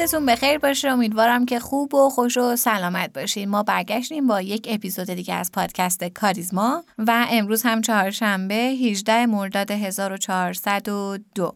روزتون 0.00 0.26
بخیر 0.26 0.58
باشه. 0.58 0.88
امیدوارم 0.88 1.46
که 1.46 1.60
خوب 1.60 1.94
و 1.94 2.10
خوش 2.10 2.36
و 2.36 2.56
سلامت 2.56 3.12
باشین. 3.12 3.48
ما 3.48 3.62
برگشتیم 3.62 4.26
با 4.26 4.40
یک 4.40 4.66
اپیزود 4.70 5.10
دیگه 5.10 5.34
از 5.34 5.52
پادکست 5.52 6.04
کاریزما 6.04 6.84
و 6.98 7.26
امروز 7.30 7.62
هم 7.62 7.80
چهارشنبه 7.80 8.54
18 8.54 9.26
مرداد 9.26 9.70
1402 9.70 11.54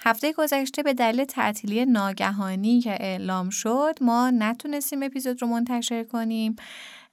هفته 0.00 0.32
گذشته 0.32 0.82
به 0.82 0.94
دلیل 0.94 1.24
تعطیلی 1.24 1.84
ناگهانی 1.84 2.80
که 2.80 2.90
اعلام 2.90 3.50
شد 3.50 3.98
ما 4.00 4.30
نتونستیم 4.30 5.02
اپیزود 5.02 5.42
رو 5.42 5.48
منتشر 5.48 6.04
کنیم. 6.04 6.56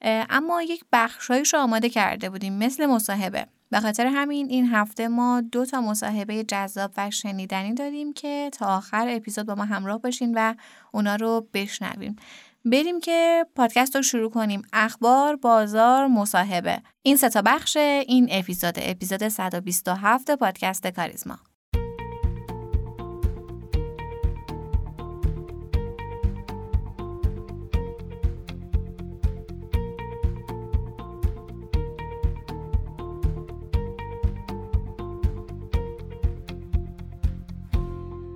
اما 0.04 0.62
یک 0.62 0.84
بخشایش 0.92 1.54
رو 1.54 1.60
آماده 1.60 1.90
کرده 1.90 2.30
بودیم 2.30 2.54
مثل 2.54 2.86
مصاحبه. 2.86 3.48
به 3.70 3.80
خاطر 3.80 4.06
همین 4.06 4.50
این 4.50 4.66
هفته 4.66 5.08
ما 5.08 5.42
دو 5.42 5.66
تا 5.66 5.82
مصاحبه 5.82 6.44
جذاب 6.44 6.92
و 6.98 7.12
شنیدنی 7.12 7.74
داریم 7.74 8.14
که 8.14 8.50
تا 8.54 8.78
آخر 8.78 9.08
اپیزود 9.10 9.46
با 9.46 9.56
ما 9.56 9.66
همراه 9.66 10.02
باشین 10.02 10.34
و 10.36 10.54
اونا 10.92 11.16
رو 11.16 11.48
بشنویم. 11.54 12.16
بریم 12.66 13.00
که 13.00 13.46
پادکست 13.56 13.96
رو 13.96 14.02
شروع 14.02 14.30
کنیم. 14.30 14.62
اخبار 14.74 15.36
بازار 15.36 16.08
مصاحبه. 16.08 16.82
این 17.04 17.16
سه 17.16 17.30
تا 17.30 17.42
بخش 17.42 17.78
این 17.78 18.28
اپیزود 18.32 18.76
اپیزود 18.78 19.28
127 19.28 20.36
پادکست 20.36 20.88
کاریزما. 20.88 21.40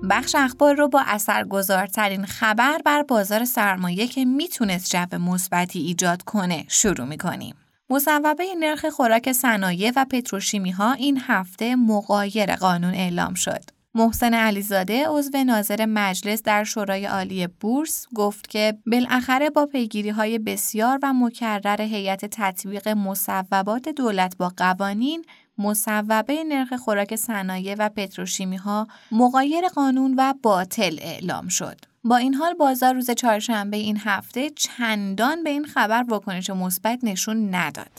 بخش 0.09 0.36
اخبار 0.36 0.75
رو 0.75 0.88
با 0.88 1.02
اثرگذارترین 1.06 2.25
خبر 2.25 2.78
بر 2.86 3.03
بازار 3.03 3.45
سرمایه 3.45 4.08
که 4.08 4.25
می‌تونست 4.25 4.95
جو 4.95 5.20
مثبتی 5.20 5.80
ایجاد 5.80 6.22
کنه 6.22 6.66
شروع 6.67 7.08
می‌کنیم. 7.08 7.56
مصوبه 7.89 8.45
نرخ 8.59 8.86
خوراک 8.86 9.31
صنایع 9.31 9.92
و 9.95 10.06
پتروشیمی 10.12 10.72
ها 10.72 10.94
این 10.94 11.22
هفته 11.28 11.75
مقایر 11.75 12.56
قانون 12.56 12.94
اعلام 12.94 13.34
شد. 13.34 13.64
محسن 13.95 14.34
علیزاده 14.34 15.08
عضو 15.08 15.44
ناظر 15.44 15.86
مجلس 15.86 16.44
در 16.44 16.64
شورای 16.64 17.06
عالی 17.06 17.47
بورس 17.47 18.06
گفت 18.16 18.50
که 18.50 18.78
بالاخره 18.92 19.50
با 19.50 19.66
پیگیری 19.66 20.09
های 20.09 20.40
بسیار 20.40 21.00
و 21.03 21.14
مکرر 21.14 21.81
هیئت 21.81 22.25
تطبیق 22.25 22.88
مصوبات 22.88 23.90
دولت 23.90 24.38
با 24.38 24.52
قوانین 24.58 25.25
مصوبه 25.58 26.44
نرخ 26.44 26.73
خوراک 26.73 27.16
صنایع 27.16 27.75
و 27.80 27.89
پتروشیمی 27.89 28.58
ها 28.58 28.88
مقایر 29.11 29.67
قانون 29.67 30.16
و 30.17 30.34
باطل 30.44 30.97
اعلام 31.02 31.47
شد. 31.47 31.78
با 32.03 32.17
این 32.17 32.34
حال 32.34 32.53
بازار 32.53 32.94
روز 32.94 33.12
چهارشنبه 33.12 33.78
این 33.78 33.97
هفته 33.97 34.50
چندان 34.50 35.44
به 35.44 35.50
این 35.50 35.66
خبر 35.66 36.03
واکنش 36.03 36.50
مثبت 36.50 37.00
نشون 37.03 37.56
نداد. 37.56 37.92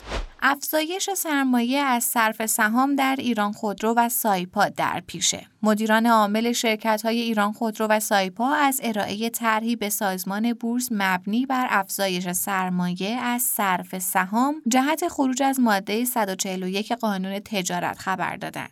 افزایش 0.48 1.10
سرمایه 1.16 1.78
از 1.78 2.04
صرف 2.04 2.46
سهام 2.46 2.94
در 2.94 3.16
ایران 3.18 3.52
خودرو 3.52 3.94
و 3.96 4.08
سایپا 4.08 4.68
در 4.68 5.02
پیشه. 5.06 5.46
مدیران 5.62 6.06
عامل 6.06 6.52
شرکت 6.52 7.02
های 7.04 7.20
ایران 7.20 7.52
خودرو 7.52 7.86
و 7.86 8.00
سایپا 8.00 8.54
از 8.54 8.80
ارائه 8.82 9.30
طرحی 9.30 9.76
به 9.76 9.88
سازمان 9.88 10.52
بورس 10.52 10.88
مبنی 10.90 11.46
بر 11.46 11.66
افزایش 11.70 12.32
سرمایه 12.32 13.08
از 13.08 13.42
صرف 13.42 13.98
سهام 13.98 14.62
جهت 14.68 15.08
خروج 15.08 15.42
از 15.42 15.60
ماده 15.60 16.04
141 16.04 16.92
قانون 16.92 17.38
تجارت 17.38 17.98
خبر 17.98 18.36
دادند. 18.36 18.70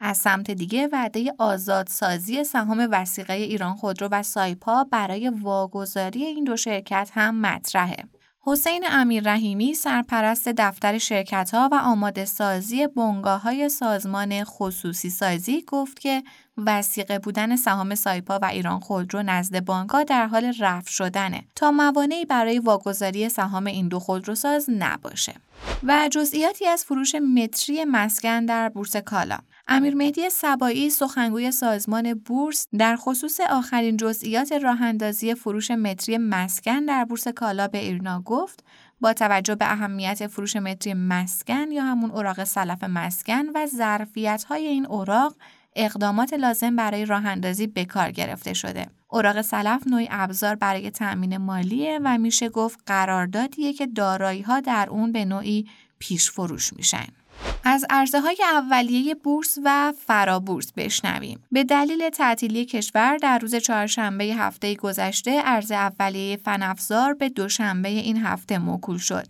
از 0.00 0.16
سمت 0.18 0.50
دیگه 0.50 0.88
وعده 0.92 1.34
آزادسازی 1.38 2.44
سهام 2.44 2.88
وسیقه 2.90 3.32
ایران 3.32 3.74
خودرو 3.74 4.08
و 4.12 4.22
سایپا 4.22 4.84
برای 4.84 5.28
واگذاری 5.28 6.24
این 6.24 6.44
دو 6.44 6.56
شرکت 6.56 7.10
هم 7.14 7.40
مطرحه. 7.40 8.17
حسین 8.40 8.84
امیر 8.90 9.22
رحیمی 9.22 9.74
سرپرست 9.74 10.48
دفتر 10.48 10.98
شرکت 10.98 11.50
ها 11.54 11.68
و 11.72 11.74
آماده 11.74 12.24
سازی 12.24 12.86
بنگاه 12.86 13.42
های 13.42 13.68
سازمان 13.68 14.44
خصوصی 14.44 15.10
سازی 15.10 15.64
گفت 15.66 16.00
که 16.00 16.22
وسیقه 16.66 17.18
بودن 17.18 17.56
سهام 17.56 17.94
سایپا 17.94 18.38
و 18.42 18.44
ایران 18.44 18.80
خودرو 18.80 19.22
نزد 19.22 19.64
بانکها 19.64 20.04
در 20.04 20.26
حال 20.26 20.52
رفع 20.60 20.90
شدنه 20.90 21.44
تا 21.56 21.70
موانعی 21.70 22.24
برای 22.24 22.58
واگذاری 22.58 23.28
سهام 23.28 23.66
این 23.66 23.88
دو 23.88 23.98
خودروساز 23.98 24.70
نباشه 24.70 25.34
و 25.82 26.08
جزئیاتی 26.12 26.66
از 26.66 26.84
فروش 26.84 27.14
متری 27.14 27.84
مسکن 27.84 28.46
در 28.46 28.68
بورس 28.68 28.96
کالا. 28.96 29.38
امیر 29.70 29.94
مهدی 29.94 30.30
سبایی 30.30 30.90
سخنگوی 30.90 31.50
سازمان 31.50 32.14
بورس 32.14 32.66
در 32.78 32.96
خصوص 32.96 33.40
آخرین 33.40 33.96
جزئیات 33.96 34.52
راهاندازی 34.52 35.34
فروش 35.34 35.70
متری 35.70 36.18
مسکن 36.18 36.84
در 36.84 37.04
بورس 37.04 37.28
کالا 37.28 37.68
به 37.68 37.78
ایرنا 37.78 38.20
گفت 38.20 38.64
با 39.00 39.12
توجه 39.12 39.54
به 39.54 39.72
اهمیت 39.72 40.26
فروش 40.26 40.56
متری 40.56 40.94
مسکن 40.94 41.72
یا 41.72 41.84
همون 41.84 42.10
اوراق 42.10 42.44
سلف 42.44 42.84
مسکن 42.84 43.44
و 43.54 43.66
ظرفیت 43.66 44.44
های 44.44 44.66
این 44.66 44.86
اوراق 44.86 45.36
اقدامات 45.76 46.32
لازم 46.32 46.76
برای 46.76 47.04
راه 47.04 47.26
اندازی 47.26 47.66
به 47.66 47.84
کار 47.84 48.10
گرفته 48.10 48.54
شده. 48.54 48.86
اوراق 49.08 49.42
سلف 49.42 49.86
نوعی 49.86 50.08
ابزار 50.10 50.54
برای 50.54 50.90
تأمین 50.90 51.36
مالیه 51.36 52.00
و 52.04 52.18
میشه 52.18 52.48
گفت 52.48 52.78
قراردادیه 52.86 53.72
که 53.72 53.86
دارایی 53.86 54.42
ها 54.42 54.60
در 54.60 54.88
اون 54.90 55.12
به 55.12 55.24
نوعی 55.24 55.66
پیش 55.98 56.30
فروش 56.30 56.72
میشن. 56.72 57.17
از 57.64 57.84
عرضه 57.90 58.20
های 58.20 58.36
اولیه 58.42 59.14
بورس 59.14 59.58
و 59.64 59.92
فرابورس 60.06 60.72
بشنویم. 60.72 61.44
به 61.52 61.64
دلیل 61.64 62.10
تعطیلی 62.10 62.64
کشور 62.64 63.16
در 63.16 63.38
روز 63.38 63.54
چهارشنبه 63.54 64.24
هفته 64.24 64.74
گذشته 64.74 65.40
عرضه 65.40 65.74
اولیه 65.74 66.36
فنافزار 66.36 67.14
به 67.14 67.28
دوشنبه 67.28 67.88
این 67.88 68.16
هفته 68.16 68.58
موکول 68.58 68.98
شد. 68.98 69.26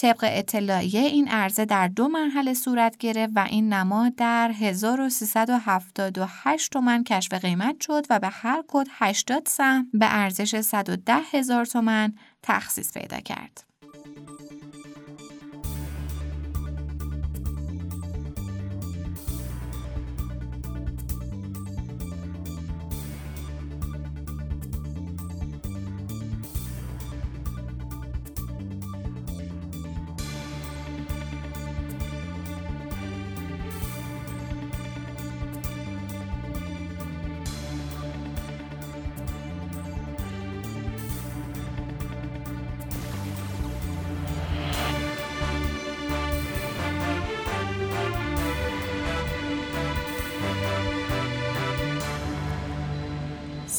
طبق 0.00 0.20
اطلاعیه 0.22 1.00
این 1.00 1.28
عرضه 1.28 1.64
در 1.64 1.88
دو 1.88 2.08
مرحله 2.08 2.54
صورت 2.54 2.96
گرفت 2.96 3.32
و 3.36 3.46
این 3.50 3.72
نما 3.72 4.08
در 4.08 4.50
1378 4.50 6.72
تومن 6.72 7.04
کشف 7.04 7.34
قیمت 7.34 7.80
شد 7.80 8.06
و 8.10 8.18
به 8.18 8.28
هر 8.28 8.64
کد 8.68 8.86
80 8.90 9.46
سهم 9.46 9.90
به 9.94 10.16
ارزش 10.16 10.60
110 10.60 11.14
هزار 11.32 11.64
تومن 11.64 12.12
تخصیص 12.42 12.92
پیدا 12.92 13.20
کرد. 13.20 13.69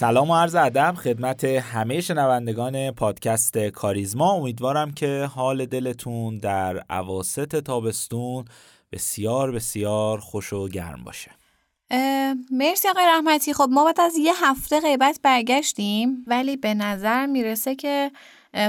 سلام 0.02 0.30
و 0.30 0.36
عرض 0.36 0.56
ادب 0.56 0.96
خدمت 0.98 1.44
همه 1.44 2.02
شنوندگان 2.02 2.92
پادکست 2.92 3.58
کاریزما. 3.58 4.32
امیدوارم 4.32 4.92
که 4.92 5.30
حال 5.36 5.66
دلتون 5.66 6.38
در 6.38 6.78
عواست 6.90 7.46
تابستون 7.46 8.46
بسیار 8.92 9.52
بسیار 9.52 10.20
خوش 10.20 10.54
و 10.54 10.68
گرم 10.68 11.04
باشه. 11.04 11.32
مرسی 12.52 12.90
آقای 12.90 13.06
رحمتی. 13.06 13.54
خب 13.54 13.68
ما 13.72 13.86
بعد 13.86 14.02
از 14.02 14.14
یه 14.18 14.34
هفته 14.46 14.82
غیبت 14.82 15.20
برگشتیم 15.24 16.24
ولی 16.28 16.58
به 16.58 16.74
نظر 16.74 17.26
می‌رسه 17.26 17.76
که 17.76 18.12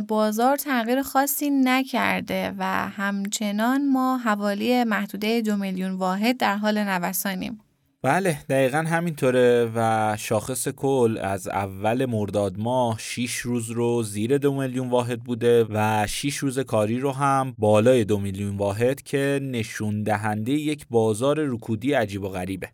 بازار 0.09 0.57
تغییر 0.57 1.03
خاصی 1.03 1.51
نکرده 1.51 2.55
و 2.59 2.65
همچنان 2.89 3.89
ما 3.89 4.19
حوالی 4.19 4.85
محدوده 4.85 5.41
دو 5.41 5.57
میلیون 5.57 5.93
واحد 5.93 6.37
در 6.37 6.57
حال 6.57 6.79
نوسانیم. 6.79 7.61
بله 8.05 8.39
دقیقا 8.49 8.79
همینطوره 8.79 9.71
و 9.75 10.17
شاخص 10.19 10.69
کل 10.69 11.19
از 11.23 11.49
اول 11.49 12.05
مرداد 12.05 12.59
ماه 12.59 12.99
6 12.99 13.37
روز 13.37 13.71
رو 13.71 14.03
زیر 14.03 14.39
دو 14.39 14.61
میلیون 14.61 14.91
واحد 14.91 15.25
بوده 15.25 15.67
و 15.71 16.07
6 16.07 16.37
روز 16.37 16.59
کاری 16.59 17.01
رو 17.01 17.13
هم 17.13 17.55
بالای 17.59 18.05
دو 18.05 18.19
میلیون 18.19 18.57
واحد 18.57 19.03
که 19.03 19.41
نشون 19.43 20.03
دهنده 20.03 20.53
یک 20.53 20.87
بازار 20.91 21.41
رکودی 21.41 21.93
عجیب 21.93 22.23
و 22.23 22.29
غریبه. 22.29 22.69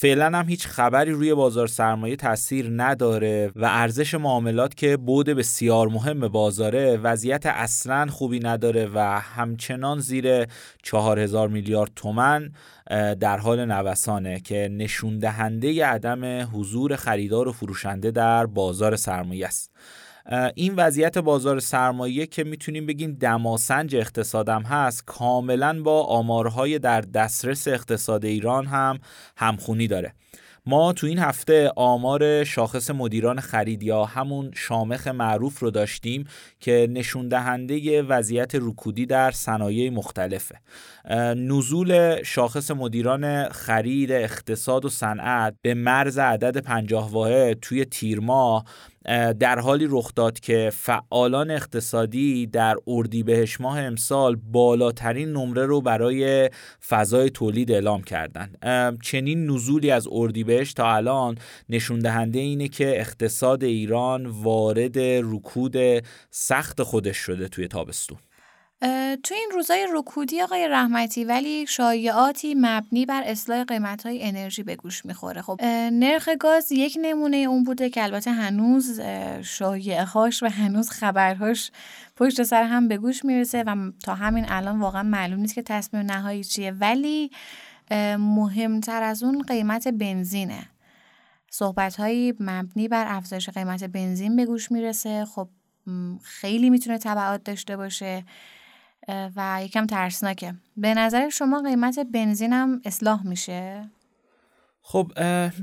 فعلا 0.00 0.38
هم 0.38 0.48
هیچ 0.48 0.66
خبری 0.66 1.10
روی 1.10 1.34
بازار 1.34 1.66
سرمایه 1.66 2.16
تاثیر 2.16 2.70
نداره 2.76 3.52
و 3.56 3.64
ارزش 3.64 4.14
معاملات 4.14 4.74
که 4.74 4.96
بود 4.96 5.26
بسیار 5.26 5.88
مهم 5.88 6.28
بازاره 6.28 6.96
وضعیت 6.96 7.46
اصلا 7.46 8.06
خوبی 8.06 8.40
نداره 8.40 8.90
و 8.94 8.98
همچنان 9.20 9.98
زیر 9.98 10.46
4000 10.82 11.48
میلیارد 11.48 11.90
تومن 11.96 12.52
در 13.20 13.38
حال 13.38 13.64
نوسانه 13.64 14.40
که 14.40 14.68
نشون 14.72 15.18
دهنده 15.18 15.86
عدم 15.86 16.48
حضور 16.52 16.96
خریدار 16.96 17.48
و 17.48 17.52
فروشنده 17.52 18.10
در 18.10 18.46
بازار 18.46 18.96
سرمایه 18.96 19.46
است. 19.46 19.70
این 20.54 20.74
وضعیت 20.76 21.18
بازار 21.18 21.60
سرمایه 21.60 22.26
که 22.26 22.44
می‌تونیم 22.44 22.86
بگیم 22.86 23.12
دماسنج 23.12 23.96
اقتصادم 23.96 24.62
هست 24.62 25.04
کاملا 25.06 25.82
با 25.82 26.04
آمارهای 26.04 26.78
در 26.78 27.00
دسترس 27.00 27.68
اقتصاد 27.68 28.24
ایران 28.24 28.66
هم 28.66 28.98
همخونی 29.36 29.86
داره. 29.86 30.14
ما 30.66 30.92
تو 30.92 31.06
این 31.06 31.18
هفته 31.18 31.72
آمار 31.76 32.44
شاخص 32.44 32.90
مدیران 32.90 33.40
خرید 33.40 33.82
یا 33.82 34.04
همون 34.04 34.50
شامخ 34.54 35.06
معروف 35.08 35.58
رو 35.58 35.70
داشتیم 35.70 36.24
که 36.60 36.88
نشون 36.90 37.28
دهنده 37.28 38.02
وضعیت 38.02 38.52
رکودی 38.54 39.06
در 39.06 39.30
صنایع 39.30 39.90
مختلفه. 39.90 40.60
نزول 41.36 42.22
شاخص 42.22 42.70
مدیران 42.70 43.48
خرید 43.48 44.12
اقتصاد 44.12 44.84
و 44.84 44.88
صنعت 44.88 45.54
به 45.62 45.74
مرز 45.74 46.18
عدد 46.18 46.58
50 46.58 47.10
واحد 47.10 47.60
توی 47.60 47.84
تیر 47.84 48.20
ماه 48.20 48.64
در 49.38 49.58
حالی 49.58 49.86
رخ 49.90 50.14
داد 50.14 50.40
که 50.40 50.70
فعالان 50.74 51.50
اقتصادی 51.50 52.46
در 52.46 52.76
اردیبهشت 52.86 53.60
ماه 53.60 53.80
امسال 53.80 54.36
بالاترین 54.36 55.32
نمره 55.32 55.66
رو 55.66 55.80
برای 55.80 56.50
فضای 56.88 57.30
تولید 57.30 57.72
اعلام 57.72 58.02
کردند. 58.02 58.58
چنین 59.02 59.50
نزولی 59.50 59.90
از 59.90 60.08
اردیبهشت 60.10 60.76
تا 60.76 60.94
الان 60.94 61.38
نشون 61.68 61.98
دهنده 61.98 62.38
اینه 62.38 62.68
که 62.68 63.00
اقتصاد 63.00 63.64
ایران 63.64 64.26
وارد 64.26 64.98
رکود 64.98 65.76
سخت 66.30 66.82
خودش 66.82 67.16
شده 67.16 67.48
توی 67.48 67.68
تابستون. 67.68 68.18
تو 69.22 69.34
این 69.34 69.50
روزای 69.52 69.88
رکودی 69.92 70.42
آقای 70.42 70.68
رحمتی 70.68 71.24
ولی 71.24 71.66
شایعاتی 71.66 72.54
مبنی 72.58 73.06
بر 73.06 73.22
اصلاح 73.26 73.64
قیمت 73.64 74.06
های 74.06 74.22
انرژی 74.22 74.62
به 74.62 74.76
گوش 74.76 75.06
می‌خوره. 75.06 75.42
خب 75.42 75.64
نرخ 75.92 76.28
گاز 76.40 76.72
یک 76.72 76.98
نمونه 77.02 77.36
اون 77.36 77.64
بوده 77.64 77.90
که 77.90 78.02
البته 78.02 78.30
هنوز 78.30 79.00
شایعه 79.42 80.04
هاش 80.04 80.42
و 80.42 80.46
هنوز 80.46 80.90
خبرهاش 80.90 81.70
پشت 82.16 82.42
سر 82.42 82.62
هم 82.62 82.88
به 82.88 82.96
گوش 82.96 83.24
می‌رسه 83.24 83.62
و 83.62 83.90
تا 84.04 84.14
همین 84.14 84.44
الان 84.48 84.80
واقعا 84.80 85.02
معلوم 85.02 85.40
نیست 85.40 85.54
که 85.54 85.62
تصمیم 85.62 86.02
نهایی 86.02 86.44
چیه. 86.44 86.70
ولی 86.70 87.30
مهمتر 88.18 89.02
از 89.02 89.22
اون 89.22 89.42
قیمت 89.42 89.88
بنزینه. 89.88 90.66
صحبت 91.50 91.96
هایی 91.96 92.34
مبنی 92.40 92.88
بر 92.88 93.04
افزایش 93.08 93.48
قیمت 93.48 93.84
بنزین 93.84 94.36
به 94.36 94.46
گوش 94.46 94.72
می‌رسه. 94.72 95.24
خب 95.24 95.48
خیلی 96.22 96.70
می‌تونه 96.70 96.98
تبعات 96.98 97.44
داشته 97.44 97.76
باشه. 97.76 98.24
و 99.08 99.60
یکم 99.64 99.86
ترسناکه 99.86 100.54
به 100.76 100.94
نظر 100.94 101.28
شما 101.28 101.62
قیمت 101.62 101.98
بنزین 101.98 102.52
هم 102.52 102.80
اصلاح 102.84 103.26
میشه؟ 103.26 103.90
خب 104.82 105.12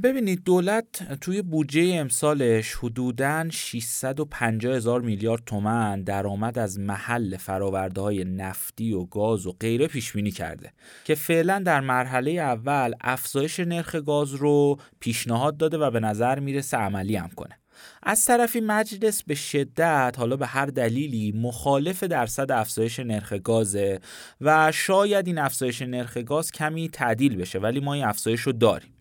ببینید 0.04 0.44
دولت 0.44 1.20
توی 1.22 1.42
بودجه 1.42 1.96
امسالش 1.96 2.74
حدوداً 2.74 3.50
650 3.50 4.76
هزار 4.76 5.02
میلیارد 5.02 5.44
تومن 5.46 6.04
درآمد 6.04 6.60
از 6.60 6.80
محل 6.80 7.38
فراورده 7.38 8.02
های 8.02 8.26
نفتی 8.26 8.94
و 8.94 9.06
گاز 9.06 9.48
و 9.48 9.56
غیره 9.60 9.88
پیش 9.88 10.14
بینی 10.14 10.32
کرده 10.32 10.74
که 11.06 11.16
فعلا 11.16 11.60
در 11.60 11.80
مرحله 11.80 12.32
اول 12.32 12.94
افزایش 13.02 13.60
نرخ 13.60 13.96
گاز 13.96 14.34
رو 14.34 14.78
پیشنهاد 15.00 15.58
داده 15.58 15.78
و 15.78 15.92
به 15.92 16.00
نظر 16.00 16.40
می‌رسه 16.40 16.78
عملی 16.78 17.16
هم 17.16 17.30
کنه 17.36 17.60
از 18.04 18.26
طرفی 18.26 18.62
مجلس 18.62 19.24
به 19.24 19.36
شدت 19.36 20.16
حالا 20.18 20.36
به 20.36 20.48
هر 20.48 20.66
دلیلی 20.66 21.32
مخالف 21.32 22.04
درصد 22.04 22.52
افزایش 22.52 23.00
نرخ 23.00 23.34
گازه 23.34 24.00
و 24.42 24.72
شاید 24.72 25.28
این 25.28 25.38
افزایش 25.38 25.82
نرخ 25.82 26.18
گاز 26.18 26.52
کمی 26.52 26.90
تعدیل 26.90 27.36
بشه 27.36 27.60
ولی 27.60 27.80
ما 27.80 27.94
این 27.94 28.04
افزایش 28.04 28.42
رو 28.42 28.52
داریم. 28.52 28.94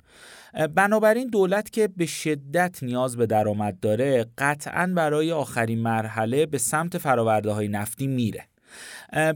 بنابراین 0.75 1.29
دولت 1.29 1.71
که 1.71 1.89
به 1.89 2.07
شدت 2.07 2.83
نیاز 2.83 3.17
به 3.17 3.27
درآمد 3.27 3.81
داره 3.81 4.27
قطعا 4.39 4.93
برای 4.97 5.33
آخرین 5.33 5.79
مرحله 5.79 6.47
به 6.47 6.59
سمت 6.59 6.99
فراورده 6.99 7.51
های 7.53 7.69
نفتی 7.69 8.07
میره. 8.07 8.45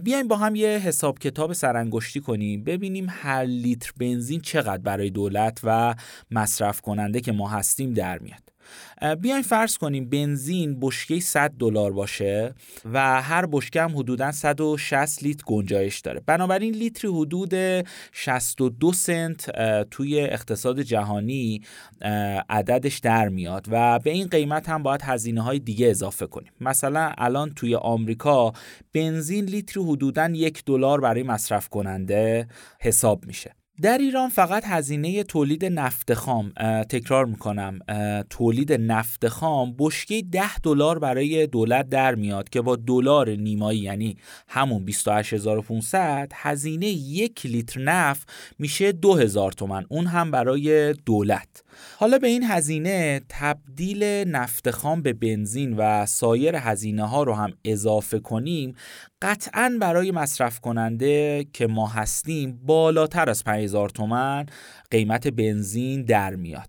بیایم 0.04 0.28
با 0.28 0.37
هم 0.37 0.54
یه 0.54 0.69
حساب 0.69 1.19
کتاب 1.19 1.52
سرانگشتی 1.52 2.20
کنیم 2.20 2.64
ببینیم 2.64 3.06
هر 3.10 3.44
لیتر 3.44 3.92
بنزین 3.98 4.40
چقدر 4.40 4.82
برای 4.82 5.10
دولت 5.10 5.60
و 5.64 5.94
مصرف 6.31 6.81
کننده 6.81 7.20
که 7.20 7.32
ما 7.32 7.48
هستیم 7.48 7.92
در 7.92 8.19
میاد. 8.19 8.50
بیاین 9.20 9.43
فرض 9.43 9.78
کنیم 9.78 10.11
بنزین 10.11 10.81
بشکه 10.81 11.20
100 11.20 11.50
دلار 11.58 11.93
باشه 11.93 12.55
و 12.84 13.22
هر 13.22 13.46
بشکه 13.46 13.82
هم 13.82 13.99
حدودا 13.99 14.32
160 14.32 15.22
لیتر 15.22 15.44
گنجایش 15.46 16.00
داره. 16.00 16.20
بنابراین 16.26 16.75
لیتری 16.75 17.11
حدود 17.11 17.55
62 18.12 18.93
سنت 18.93 19.50
توی 19.90 20.20
اقتصاد 20.20 20.81
جهانی 20.81 21.61
عددش 22.49 22.99
در 22.99 23.28
میاد 23.28 23.67
و 23.70 23.99
به 23.99 24.11
این 24.11 24.26
قیمت 24.26 24.69
هم 24.69 24.82
باید 24.82 25.02
هزینه 25.02 25.43
های 25.43 25.58
دیگه 25.58 25.87
اضافه 25.87 26.26
کنیم. 26.26 26.52
مثلا 26.61 27.12
الان 27.19 27.50
توی 27.50 27.75
آمریکا 27.75 28.52
بنزین 28.93 29.44
لیتری 29.44 29.82
حدودا 29.82 30.28
یک 30.28 30.64
دلار 30.64 31.00
برای 31.00 31.23
مصرف 31.23 31.69
کننده 31.69 32.49
حساب 32.81 33.26
میشه. 33.26 33.55
در 33.82 33.98
ایران 33.98 34.28
فقط 34.28 34.64
هزینه 34.66 35.22
تولید 35.22 35.64
نفت 35.64 36.14
خام 36.14 36.52
تکرار 36.88 37.26
می‌کنم. 37.26 37.78
تولید 38.30 38.72
نفت 38.72 39.28
خام 39.28 39.74
بشکه 39.78 40.22
10 40.22 40.58
دلار 40.58 40.98
برای 40.98 41.46
دولت 41.46 41.88
در 41.88 42.14
میاد 42.14 42.48
که 42.48 42.60
با 42.60 42.76
دلار 42.76 43.30
نیمایی 43.30 43.78
یعنی 43.78 44.16
همون 44.48 44.84
28500 44.84 46.32
هزینه 46.34 46.86
یک 46.86 47.46
لیتر 47.46 47.80
نفت 47.80 48.28
میشه 48.58 48.92
2000 48.92 49.52
تومن. 49.52 49.86
اون 49.88 50.06
هم 50.06 50.30
برای 50.30 50.92
دولت. 50.92 51.62
حالا 51.98 52.18
به 52.18 52.28
این 52.28 52.44
هزینه 52.44 53.20
تبدیل 53.28 54.04
نفت 54.04 54.70
خام 54.70 55.02
به 55.02 55.12
بنزین 55.12 55.76
و 55.76 56.06
سایر 56.06 56.56
هزینه 56.56 57.08
ها 57.08 57.22
رو 57.22 57.34
هم 57.34 57.52
اضافه 57.64 58.18
کنیم 58.18 58.75
قطعا 59.22 59.76
برای 59.80 60.10
مصرف 60.10 60.60
کننده 60.60 61.46
که 61.52 61.66
ما 61.66 61.87
هستیم 61.87 62.60
بالاتر 62.66 63.30
از 63.30 63.44
5000 63.44 63.88
تومن 63.88 64.46
قیمت 64.90 65.28
بنزین 65.28 66.02
در 66.02 66.34
میاد. 66.34 66.68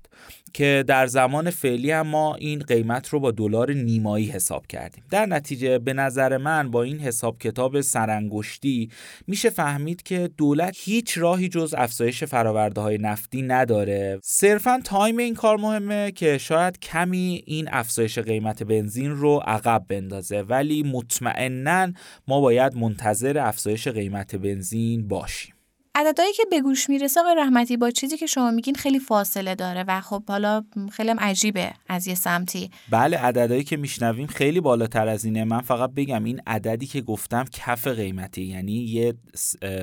که 0.54 0.84
در 0.88 1.08
زمان 1.08 1.50
فعلی 1.50 1.92
هم 1.92 2.08
ما 2.08 2.36
این 2.36 2.60
قیمت 2.60 3.10
رو 3.10 3.20
با 3.20 3.32
دلار 3.32 3.74
نیمایی 3.74 4.26
حساب 4.26 4.68
کردیم. 4.68 5.04
در 5.10 5.26
نتیجه 5.26 5.80
به 5.80 5.94
نظر 5.94 6.38
من 6.38 6.72
با 6.72 6.84
این 6.84 7.00
حساب 7.00 7.38
کتاب 7.40 7.82
سرانگشتی 7.82 8.90
میشه 9.28 9.50
فهمید 9.50 10.04
که 10.04 10.30
دولت 10.38 10.76
هیچ 10.78 11.18
راهی 11.18 11.50
جز 11.50 11.74
افزایش 11.78 12.24
فراورده 12.24 12.82
های 12.82 12.98
نفتی 12.98 13.42
نداره. 13.42 14.20
صرفا 14.24 14.82
تایم 14.84 15.18
این 15.18 15.36
کار 15.36 15.58
مهمه 15.58 16.12
که 16.12 16.38
شاید 16.38 16.80
کمی 16.80 17.44
این 17.46 17.70
افزایش 17.72 18.20
قیمت 18.20 18.64
بنزین 18.64 19.12
رو 19.12 19.42
عقب 19.46 19.86
بندازه 19.88 20.42
ولی 20.42 20.84
مطمئنا 20.84 21.94
ما 22.28 22.42
باید 22.42 22.76
منتظر 22.76 23.38
افزایش 23.38 23.88
قیمت 23.88 24.36
بنزین 24.36 25.08
باشیم. 25.08 25.56
عددهایی 25.96 26.34
که 26.34 26.44
به 26.52 26.62
گوش 26.62 26.90
می‌رسه 26.90 27.20
آقای 27.20 27.36
رحمتی 27.36 27.78
با 27.78 27.92
چیزی 27.92 28.18
که 28.18 28.26
شما 28.26 28.52
میگین 28.52 28.76
خیلی 28.76 29.00
فاصله 29.00 29.56
داره 29.56 29.84
و 29.88 30.02
خب 30.02 30.24
حالا 30.28 30.64
خیلی 30.92 31.10
عجیبه 31.10 31.74
از 31.90 32.08
یه 32.08 32.16
سمتی. 32.16 32.72
بله 32.90 33.18
عددهایی 33.18 33.64
که 33.64 33.78
میشنویم 33.78 34.28
خیلی 34.28 34.60
بالاتر 34.60 35.08
از 35.08 35.26
اینه. 35.26 35.44
من 35.44 35.62
فقط 35.62 35.92
بگم 35.92 36.24
این 36.24 36.42
عددی 36.48 36.86
که 36.86 37.02
گفتم 37.02 37.46
کف 37.52 37.88
قیمتی 37.88 38.44
یعنی 38.44 38.72
یه 38.72 39.14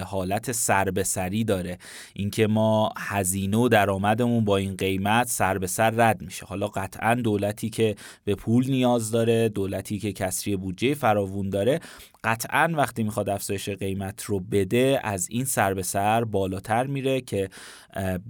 حالت 0.07 0.53
سر 0.53 0.85
به 0.85 1.05
سری 1.05 1.45
داره. 1.45 1.79
اینکه 2.15 2.47
ما 2.47 2.93
هزینه 2.99 3.57
و 3.57 3.69
درآمدمون 3.69 4.45
با 4.45 4.57
این 4.57 4.77
قیمت 4.77 5.29
سر 5.29 5.59
به 5.59 5.67
سر 5.67 5.91
رد 5.91 6.23
میشه. 6.23 6.47
حالا 6.47 6.67
قطعا 6.67 7.15
دولتی 7.15 7.71
که 7.71 7.97
به 8.25 8.35
پول 8.35 8.71
نیاز 8.71 9.11
داره 9.11 9.49
دولتی 9.49 9.99
که 9.99 10.13
کسری 10.13 10.57
بودجه 10.57 10.95
فراوون 10.95 11.51
داره 11.51 11.81
قطعا 12.29 12.73
وقتی 12.77 13.03
می‌خواد 13.03 13.29
افزایش 13.29 13.69
قیمت 13.69 14.25
رو 14.25 14.41
بده 14.41 15.01
از 15.05 15.29
این 15.31 15.45
سر 15.45 15.75
به 15.75 15.83
سر 15.83 16.25
بالاتر 16.25 16.87
میره 16.87 17.21
که 17.21 17.49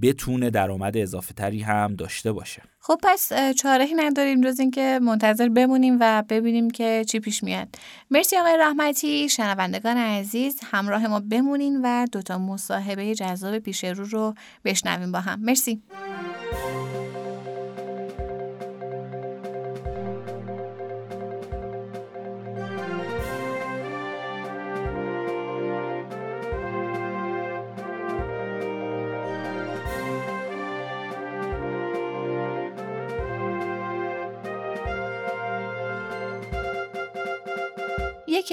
بتونه 0.02 0.50
درآمد 0.50 0.96
اضافه 0.96 1.34
تری 1.34 1.60
هم 1.60 1.94
داشته 1.94 2.32
باشه. 2.32 2.62
خب 2.80 2.98
پس 3.02 3.32
چاره 3.62 3.86
نداریم 3.96 4.40
جز 4.40 4.60
اینکه 4.60 5.00
منتظر 5.02 5.48
بمونیم 5.48 5.96
و 6.00 6.24
ببینیم 6.28 6.70
که 6.70 7.04
چی 7.08 7.20
پیش 7.20 7.44
میاد. 7.44 7.68
مرسی 8.10 8.36
آقای 8.36 8.56
رحمتی. 8.60 9.28
شنوندگان 9.28 9.96
عزیز 9.96 10.60
همراه 10.64 11.06
ما 11.06 11.20
بمونین 11.20 11.80
و 11.84 12.06
دوتا 12.12 12.38
مصاحبه 12.38 13.14
جذاب 13.14 13.58
پیش 13.58 13.84
رو 13.84 14.04
رو 14.04 14.34
بشنویم 14.64 15.12
با 15.12 15.20
هم. 15.20 15.40
مرسی. 15.40 15.82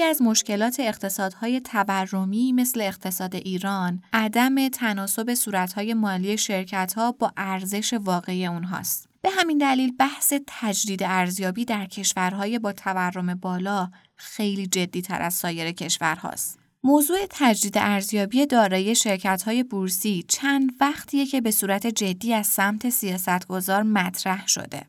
از 0.06 0.22
مشکلات 0.22 0.80
اقتصادهای 0.80 1.60
تورمی 1.60 2.52
مثل 2.52 2.80
اقتصاد 2.80 3.34
ایران 3.34 4.02
عدم 4.12 4.68
تناسب 4.68 5.34
صورتهای 5.34 5.94
مالی 5.94 6.38
شرکتها 6.38 7.12
با 7.12 7.32
ارزش 7.36 7.92
واقعی 7.92 8.46
اونهاست. 8.46 9.08
به 9.22 9.30
همین 9.30 9.58
دلیل 9.58 9.92
بحث 9.98 10.32
تجدید 10.46 11.02
ارزیابی 11.02 11.64
در 11.64 11.86
کشورهای 11.86 12.58
با 12.58 12.72
تورم 12.72 13.34
بالا 13.34 13.90
خیلی 14.16 14.66
جدی 14.66 15.02
تر 15.02 15.22
از 15.22 15.34
سایر 15.34 15.72
کشورهاست. 15.72 16.58
موضوع 16.84 17.18
تجدید 17.30 17.78
ارزیابی 17.78 18.46
دارایی 18.46 18.94
شرکت‌های 18.94 19.62
بورسی 19.62 20.24
چند 20.28 20.70
وقتیه 20.80 21.26
که 21.26 21.40
به 21.40 21.50
صورت 21.50 21.86
جدی 21.86 22.34
از 22.34 22.46
سمت 22.46 22.90
سیاستگزار 22.90 23.82
مطرح 23.82 24.46
شده. 24.46 24.82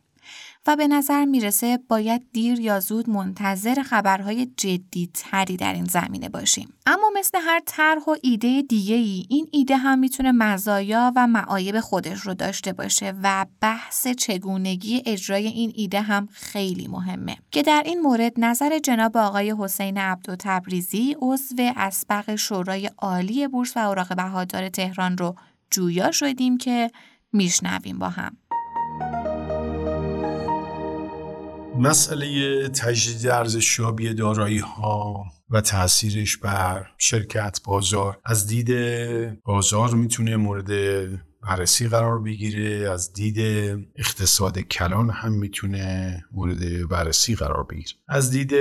و 0.67 0.75
به 0.75 0.88
نظر 0.88 1.25
می‌رسه 1.25 1.79
باید 1.88 2.22
دیر 2.34 2.60
یا 2.60 2.79
زود 2.79 3.10
منتظر 3.10 3.84
خبرهای 3.84 4.46
جدی 4.57 5.10
تری 5.13 5.57
در 5.57 5.74
این 5.74 5.86
زمینه 5.86 6.29
باشیم. 6.29 6.74
اما 6.86 7.12
مثل 7.15 7.38
هر 7.41 7.62
طرح 7.65 8.03
و 8.07 8.15
ایده 8.22 8.62
دیگه 8.62 8.96
ای 8.96 9.25
این 9.29 9.48
ایده 9.51 9.77
هم 9.77 10.00
می‌تونه 10.00 10.31
مزایا 10.31 11.13
و 11.15 11.27
معایب 11.27 11.79
خودش 11.79 12.19
رو 12.19 12.34
داشته 12.34 12.74
باشه 12.74 13.13
و 13.24 13.46
بحث 13.62 14.07
چگونگی 14.07 15.03
اجرای 15.05 15.48
این 15.48 15.72
ایده 15.75 16.01
هم 16.01 16.27
خیلی 16.31 16.88
مهمه 16.88 17.38
که 17.51 17.63
در 17.63 17.84
این 17.86 18.01
مورد 18.01 18.34
نظر 18.38 18.79
جناب 18.79 19.17
آقای 19.17 19.55
حسین 19.60 19.98
عبدو 19.98 20.36
تبریزی 20.39 21.15
عضو 21.19 21.55
اسبق 21.75 22.36
شورای 22.36 22.89
عالی 22.98 23.48
بورس 23.48 23.77
و 23.77 23.79
اوراق 23.79 24.15
بهادار 24.15 24.69
تهران 24.69 25.17
رو 25.17 25.36
جویا 25.72 26.12
شدیم 26.12 26.57
که 26.57 26.91
میشنویم 27.34 28.00
با 28.00 28.10
هم. 28.10 28.38
مسئله 31.79 32.69
تجدید 32.69 33.27
ارزشیابی 33.27 34.13
دارایی 34.13 34.60
ها 34.60 35.25
و 35.50 35.62
تاثیرش 35.62 36.38
بر 36.38 36.88
شرکت 36.98 37.60
بازار. 37.63 38.17
از 38.25 38.48
دید 38.48 38.72
بازار 39.43 39.96
می‌تونه 39.96 40.36
مورد 40.36 40.72
بررسی 41.47 41.87
قرار 41.87 42.19
بگیره 42.19 42.89
از 42.89 43.13
دید 43.13 43.39
اقتصاد 43.95 44.59
کلان 44.59 45.09
هم 45.09 45.33
می‌تونه 45.33 46.23
مورد 46.31 46.87
بررسی 46.89 47.35
قرار 47.35 47.63
بگیره. 47.63 47.89
از 48.07 48.31
دید 48.31 48.53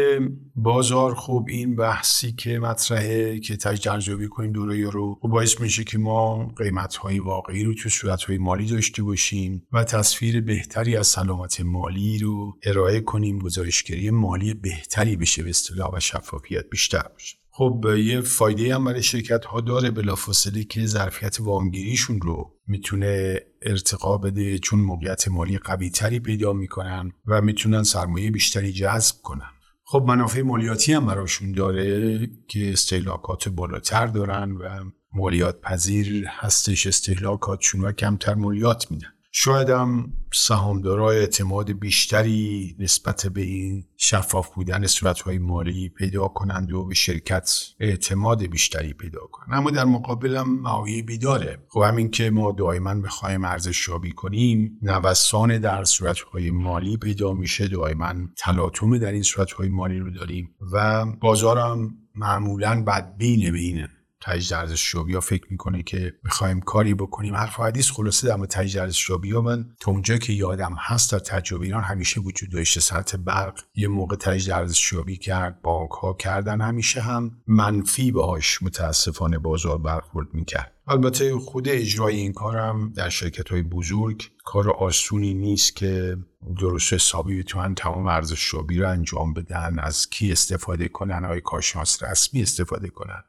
بازار 0.56 1.14
خوب 1.14 1.46
این 1.48 1.76
بحثی 1.76 2.32
که 2.32 2.58
مطرحه 2.58 3.40
که 3.40 3.58
ارزیابی 3.86 4.28
کنیم 4.28 4.52
دورایی 4.52 4.82
رو 4.84 5.18
خب 5.22 5.28
باعث 5.28 5.60
میشه 5.60 5.84
که 5.84 5.98
ما 5.98 6.46
قیمت 6.46 6.96
های 6.96 7.18
واقعی 7.18 7.64
رو 7.64 7.74
تو 7.74 7.88
صورت 7.88 8.22
های 8.22 8.38
مالی 8.38 8.66
داشته 8.66 9.02
باشیم 9.02 9.66
و 9.72 9.84
تصویر 9.84 10.40
بهتری 10.40 10.96
از 10.96 11.06
سلامت 11.06 11.60
مالی 11.60 12.18
رو 12.18 12.58
ارائه 12.62 13.00
کنیم 13.00 13.38
گزارشگری 13.38 14.10
مالی 14.10 14.54
بهتری 14.54 15.16
بشه 15.16 15.42
به 15.42 15.50
اصطلاح 15.50 15.90
و 15.92 16.00
شفافیت 16.00 16.70
بیشتر 16.70 17.02
باشه. 17.12 17.36
خب 17.58 17.84
یه 17.98 18.20
فایده 18.20 18.75
هم 18.75 18.84
برای 18.84 19.02
شرکت 19.02 19.44
ها 19.44 19.60
داره 19.60 19.90
بلافاصله 19.90 20.64
که 20.64 20.86
ظرفیت 20.86 21.40
وامگیریشون 21.40 22.20
رو 22.20 22.54
می‌تونه 22.66 23.40
ارتقا 23.62 24.18
بده 24.18 24.58
چون 24.58 24.80
موقعیت 24.80 25.28
مالی 25.28 25.58
قوی 25.58 25.90
تری 25.90 26.20
پیدا 26.20 26.52
می‌کنن 26.52 27.12
و 27.26 27.40
می‌تونن 27.40 27.82
سرمایه 27.82 28.30
بیشتری 28.30 28.72
جذب 28.72 29.14
کنن. 29.22 29.50
خب 29.84 30.04
منافع 30.08 30.42
مالیاتی 30.42 30.92
هم 30.92 31.06
براشون 31.06 31.52
داره 31.52 32.18
که 32.48 32.72
استهلاکات 32.72 33.48
بالاتر 33.48 34.06
دارن 34.06 34.52
و 34.52 34.90
مالیات 35.14 35.60
پذیر 35.60 36.26
هستش 36.28 36.86
استهلاکاتشون 36.86 37.80
و 37.80 37.92
کمتر 37.92 38.34
مالیات 38.34 38.90
میدن. 38.90 39.15
شاید 39.38 39.70
هم 39.70 40.12
سهامدارای 40.34 41.18
اعتماد 41.18 41.72
بیشتری 41.72 42.76
نسبت 42.78 43.26
به 43.26 43.40
این 43.40 43.84
شفاف 43.96 44.54
بودن 44.54 44.86
صورتهای 44.86 45.38
مالی 45.38 45.88
پیدا 45.88 46.28
کنند 46.28 46.72
و 46.72 46.84
به 46.84 46.94
شرکت 46.94 47.50
اعتماد 47.80 48.42
بیشتری 48.42 48.92
پیدا 48.92 49.20
کنند. 49.32 49.48
اما 49.52 49.70
در 49.70 49.84
مقابل 49.84 50.36
هم 50.36 50.60
معایبی 50.60 51.18
داره 51.18 51.58
خب 51.68 51.80
همین 51.80 52.10
که 52.10 52.30
ما 52.30 52.52
دائما 52.52 52.94
بخوایم 52.94 53.44
ارزش 53.44 53.88
یابی 53.88 54.12
کنیم 54.12 54.78
نوسان 54.82 55.58
در 55.58 55.84
صورتهای 55.84 56.50
مالی 56.50 56.96
پیدا 56.96 57.32
میشه. 57.32 57.68
دائما 57.68 58.14
تلاطم 58.38 58.98
در 58.98 59.12
این 59.12 59.22
صورتهای 59.22 59.68
مالی 59.68 59.98
رو 59.98 60.10
داریم 60.10 60.54
و 60.72 61.06
بازارم 61.06 61.94
معمولا 62.14 62.84
بدبینه 62.86 63.50
به 63.50 63.58
این 63.58 63.86
تجدید 64.26 64.52
ارزش 64.52 64.95
یا 65.09 65.21
فکر 65.21 65.47
می‌کنه 65.50 65.83
که 65.83 66.12
می‌خوایم 66.25 66.61
کاری 66.61 66.95
بکنیم. 66.95 67.35
حرف 67.35 67.61
حدیث 67.61 67.90
خلاصه 67.90 68.28
در 68.28 68.37
مورد 68.37 68.50
تجدید 68.50 69.25
یا 69.25 69.40
من 69.40 69.66
تا 69.80 69.90
اونجا 69.90 70.16
که 70.16 70.33
یادم 70.33 70.76
هست 70.78 71.12
در 71.12 71.18
تجربه 71.18 71.64
ایران 71.64 71.83
همیشه 71.83 72.21
وجود 72.21 72.50
داشته. 72.50 72.80
سطح 72.80 73.16
برق 73.16 73.61
یه 73.75 73.88
موقع 73.88 74.16
تجدید 74.16 74.52
ارزش 74.52 74.95
کرد 75.21 75.62
بانک 75.62 75.90
ها 75.90 76.14
کردن 76.14 76.61
همیشه 76.61 77.00
هم 77.00 77.30
منفی 77.47 78.12
باهاش 78.12 78.62
متاسفانه 78.62 79.38
بازار 79.38 79.78
برخورد 79.78 80.28
می‌کرد. 80.33 80.73
البته 80.88 81.38
خود 81.38 81.68
اجرای 81.68 82.16
این 82.16 82.33
کارم 82.33 82.92
در 82.92 83.09
شرکت 83.09 83.49
های 83.49 83.62
بزرگ 83.62 84.30
کار 84.45 84.71
آسونی 84.71 85.35
نیست 85.35 85.76
که 85.76 86.16
درست 86.61 86.92
حسابی 86.92 87.38
بتونن 87.38 87.75
تمام 87.75 88.06
ارزش 88.06 88.50
شابی 88.50 88.78
رو 88.78 88.88
انجام 88.88 89.35
بدن 89.35 89.78
از 89.78 90.11
کی 90.11 90.33
استفاده 90.33 90.88
کنن 90.88 91.25
های 91.25 91.40
کارشناس 91.40 92.02
رسمی 92.02 92.42
استفاده 92.42 92.88
کنن. 92.88 93.23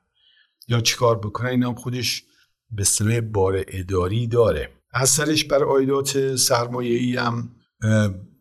یا 0.68 0.82
چیکار 0.82 1.20
بکنن 1.20 1.50
این 1.50 1.64
هم 1.64 1.76
خودش 1.76 2.24
به 2.72 2.82
اصطلاح 2.82 3.20
بار 3.20 3.64
اداری 3.68 4.28
داره. 4.28 4.70
اثرش 4.94 5.46
بر 5.46 5.64
آیدات 5.64 6.36
سرمایه 6.36 6.98
ای 7.00 7.16
هم 7.16 7.56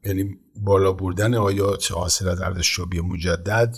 یعنی 0.04 0.36
بالا 0.56 0.92
بردن 0.92 1.34
آیات 1.34 1.92
حاصل 1.92 2.28
از 2.28 2.40
ارزشیابی 2.40 3.00
مجدد. 3.00 3.76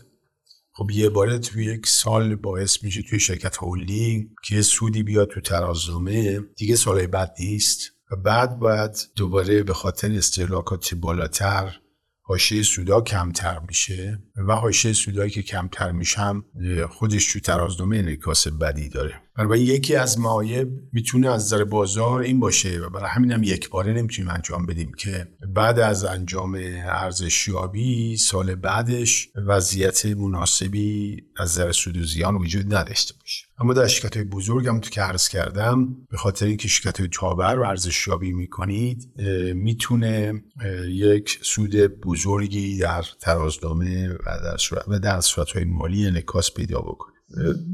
خب 0.72 0.90
یه 0.90 1.08
باره 1.08 1.38
توی 1.38 1.64
یک 1.64 1.86
سال 1.86 2.34
باعث 2.34 2.84
میشه 2.84 3.02
توی 3.02 3.20
شرکت 3.20 3.56
هولدینگ 3.56 4.28
که 4.44 4.62
سودی 4.62 5.02
بیاد 5.02 5.28
تو 5.28 5.40
ترازنامه 5.40 6.40
دیگه 6.56 6.76
سالهای 6.76 7.06
بعد 7.06 7.34
نیست. 7.40 7.92
و 8.10 8.16
بعد 8.16 8.58
باید 8.58 8.96
دوباره 9.16 9.62
به 9.62 9.74
خاطر 9.74 10.12
استهلاکات 10.12 10.94
بالاتر 10.94 11.80
حاشیه 12.28 12.62
سودا 12.62 13.00
کمتر 13.00 13.58
میشه 13.68 14.18
و 14.48 14.52
حاشیه 14.52 14.92
سودایی 14.92 15.30
که 15.30 15.42
کمتر 15.42 15.92
میشم 15.92 16.44
خودش 16.90 17.32
تو 17.32 17.40
ترازنامه 17.40 17.96
انعکاس 17.96 18.48
بدی 18.48 18.88
داره. 18.88 19.14
برای 19.36 19.60
یکی 19.60 19.96
از 19.96 20.18
معایب 20.18 20.68
می‌تونه 20.92 21.28
از 21.28 21.44
نظر 21.44 21.64
بازار 21.64 22.20
این 22.20 22.40
باشه 22.40 22.78
و 22.78 22.90
برای 22.90 23.08
همین 23.10 23.32
هم 23.32 23.42
یک 23.42 23.70
باره 23.70 23.92
نمی‌تونیم 23.92 24.30
انجام 24.30 24.66
بدیم 24.66 24.92
که 24.92 25.28
بعد 25.54 25.78
از 25.78 26.04
انجام 26.04 26.58
ارزشیابی 26.84 28.16
سال 28.16 28.54
بعدش 28.54 29.28
وضعیت 29.46 30.06
مناسبی 30.06 31.16
از 31.36 31.50
نظر 31.50 31.72
سود 31.72 31.96
و 31.96 32.04
زیان 32.04 32.34
وجود 32.34 32.74
نداشته 32.74 33.14
باشه. 33.20 33.47
اما 33.60 33.72
در 33.72 33.86
شرکت 33.86 34.16
های 34.16 34.24
بزرگ 34.24 34.68
هم 34.68 34.80
تو 34.80 34.90
که 34.90 35.00
عرض 35.00 35.28
کردم 35.28 35.94
به 36.10 36.16
خاطر 36.16 36.46
اینکه 36.46 36.68
شرکت 36.68 37.00
های 37.00 37.08
تابر 37.12 37.54
رو 37.54 37.68
ارزشیابی 37.68 38.32
می‌کنید 38.32 39.12
می‌تونه 39.54 40.42
یک 40.88 41.38
سود 41.42 41.76
بزرگی 41.76 42.78
در 42.78 43.04
ترازنامه 43.20 44.08
و 44.08 44.40
در 44.44 44.56
صورت, 44.56 44.84
و 44.88 44.98
در 44.98 45.20
صورت 45.20 45.50
های 45.50 45.64
مالی 45.64 46.06
انعکاس 46.06 46.54
پیدا 46.54 46.80
بکنه. 46.80 47.14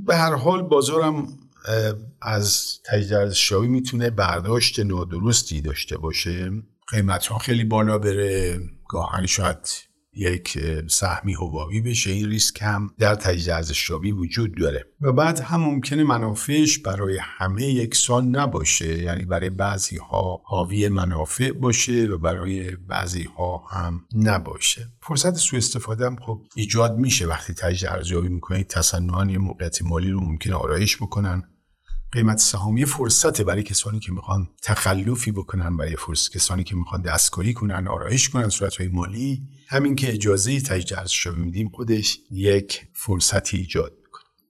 به 0.06 0.16
هر 0.16 0.34
حال 0.34 0.62
بازارم 0.62 1.28
از 2.22 2.78
تجدید 2.86 3.12
ارزشیابی 3.12 3.68
می‌تونه 3.68 4.10
برداشت 4.10 4.80
نادرستی 4.80 5.60
داشته 5.60 5.98
باشه. 5.98 6.50
قیمت 6.88 7.26
ها 7.26 7.38
خیلی 7.38 7.64
بالا 7.64 7.98
بره. 7.98 8.60
گاهن 8.88 9.26
شاید 9.26 9.58
یک 10.16 10.58
سهمی 10.88 11.34
حبابی 11.34 11.80
بشه 11.80 12.10
این 12.10 12.28
ریسک 12.28 12.62
هم 12.62 12.90
در 12.98 13.14
تجدید 13.14 13.50
ارزشیابی 13.50 14.12
وجود 14.12 14.56
داره. 14.60 14.86
و 15.00 15.12
بعد 15.12 15.40
هم 15.40 15.60
ممکنه 15.60 16.04
منافعش 16.04 16.78
برای 16.78 17.18
همه 17.20 17.64
یکسان 17.64 18.36
نباشه 18.36 19.02
یعنی 19.02 19.24
برای 19.24 19.50
بعضی 19.50 19.96
ها 19.96 20.42
حاوی 20.44 20.88
منافع 20.88 21.52
باشه 21.52 22.06
و 22.06 22.18
برای 22.18 22.76
بعضی 22.76 23.22
ها 23.22 23.64
هم 23.70 24.04
نباشه. 24.14 24.88
فرصت 25.00 25.34
سوء 25.34 25.58
استفاده 25.58 26.06
هم 26.06 26.16
خب 26.16 26.40
ایجاد 26.54 26.98
میشه 26.98 27.26
وقتی 27.26 27.54
تجدید 27.54 27.88
ارزیابی 27.88 28.28
می‌کنید 28.28 28.66
تصنعان 28.66 29.30
یه 29.30 29.38
موقعیت 29.38 29.82
مالی 29.82 30.10
رو 30.10 30.20
ممکنه 30.20 30.54
آرایش 30.54 30.96
بکنن. 30.96 31.42
قیمت 32.14 32.54
یه 32.76 32.86
فرصته 32.86 33.44
برای 33.44 33.62
کسانی 33.62 34.00
که 34.00 34.12
می‌خوان 34.12 34.48
تخلفی 34.62 35.32
بکنن 35.32 35.76
برای 35.76 35.96
فرصت 35.96 36.32
کسانی 36.32 36.64
که 36.64 36.76
می‌خوان 36.76 37.02
دستکاری 37.02 37.54
کنن 37.54 37.88
آرایش 37.88 38.28
کنن 38.28 38.48
صورت 38.48 38.76
های 38.76 38.88
مالی. 38.88 39.42
همین 39.68 39.96
که 39.96 40.12
اجازه 40.12 40.60
تجدید 40.60 40.98
ارزش 40.98 41.26
میدیم 41.26 41.68
خودش 41.68 42.18
یک 42.30 42.80
فرصتی 42.92 43.56
ایجاد 43.56 43.92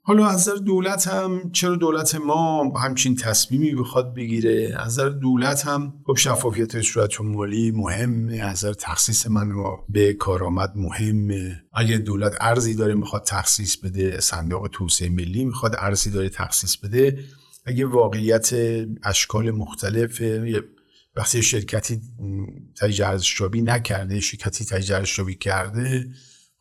حالا 0.06 0.26
از 0.26 0.34
نظر 0.36 0.54
دولت 0.54 1.08
هم 1.08 1.50
چرا 1.52 1.76
دولت 1.76 2.14
ما 2.14 2.72
همچین 2.78 3.16
تصمیمی 3.16 3.74
بخواد 3.74 4.14
بگیره؟ 4.14 4.76
از 4.78 4.86
نظر 4.86 5.08
دولت 5.08 5.66
هم 5.66 5.94
خب 6.06 6.16
شفافیت 6.16 6.80
صورت 6.80 7.20
مالی 7.20 7.70
مهمه. 7.70 8.38
از 8.38 8.50
نظر 8.50 8.72
تخصیص 8.72 9.26
منابع 9.26 9.76
به 9.88 10.12
کارآمد 10.12 10.72
مهمه. 10.76 11.62
اگه 11.74 11.98
دولت 11.98 12.32
ارزی 12.40 12.74
داره 12.74 12.94
می‌خواد 12.94 13.24
تخصیص 13.24 13.76
بده 13.76 14.20
صندوق 14.20 14.68
توسعه 14.72 15.08
ملی 15.08 15.44
می‌خواد 15.44 15.74
ارزی 15.78 16.10
داره 16.10 16.28
تخصیص 16.28 16.76
بده 16.76 17.24
اگه 17.64 17.86
واقعیت 17.86 18.50
اشکال 19.02 19.50
مختلف 19.50 20.22
وقتی 21.16 21.42
شرکتی 21.42 22.00
تجدید 22.80 23.02
ارزشیابی 23.02 23.62
نکرده 23.62 24.20
شرکتی 24.20 24.64
تجدید 24.64 24.92
ارزشیابی 24.92 25.34
کرده. 25.34 26.08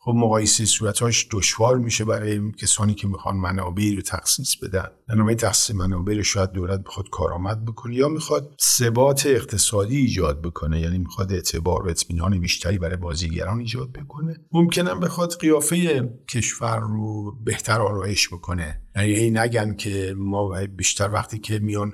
خب 0.04 0.12
مقایسه 0.16 0.64
صورتهاش 0.64 1.28
دشوار 1.30 1.78
میشه 1.78 2.04
برای 2.04 2.52
کسانی 2.52 2.94
که 2.94 3.08
می‌خوان 3.08 3.36
منابعی 3.36 3.96
رو 3.96 4.02
تخصیص 4.02 4.56
بدن. 4.56 4.86
بنابراین 5.08 5.36
تخصیص 5.36 5.76
منابع 5.76 6.14
رو 6.14 6.22
شاید 6.22 6.50
دولت 6.50 6.84
بخواد 6.84 7.10
کارآمد 7.10 7.64
بکنه 7.64 7.94
یا 7.94 8.08
می‌خواد 8.08 8.54
ثبات 8.62 9.26
اقتصادی 9.26 9.96
ایجاد 9.96 10.42
بکنه 10.42 10.80
یعنی 10.80 10.98
می‌خواد 10.98 11.32
اعتبار 11.32 11.86
و 11.86 11.90
اطمینان 11.90 12.40
بیشتری 12.40 12.78
برای 12.78 12.96
بازیگران 12.96 13.58
ایجاد 13.58 13.92
بکنه. 13.92 14.36
ممکنه 14.52 14.94
بخواد 14.94 15.38
قیافه 15.40 16.08
کشور 16.28 16.78
رو 16.78 17.32
بهتر 17.44 17.80
آرایش 17.80 18.28
بکنه. 18.28 18.82
یعنی 18.96 19.30
نگن 19.30 19.74
که 19.74 20.14
ما 20.18 20.66
بیشتر 20.76 21.10
وقتی 21.10 21.38
که 21.38 21.58
میان 21.58 21.92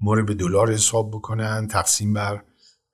ما 0.00 0.22
به 0.22 0.34
دلار 0.34 0.72
حساب 0.72 1.10
بکنن 1.10 1.68
تقسیم 1.68 2.12
بر 2.12 2.42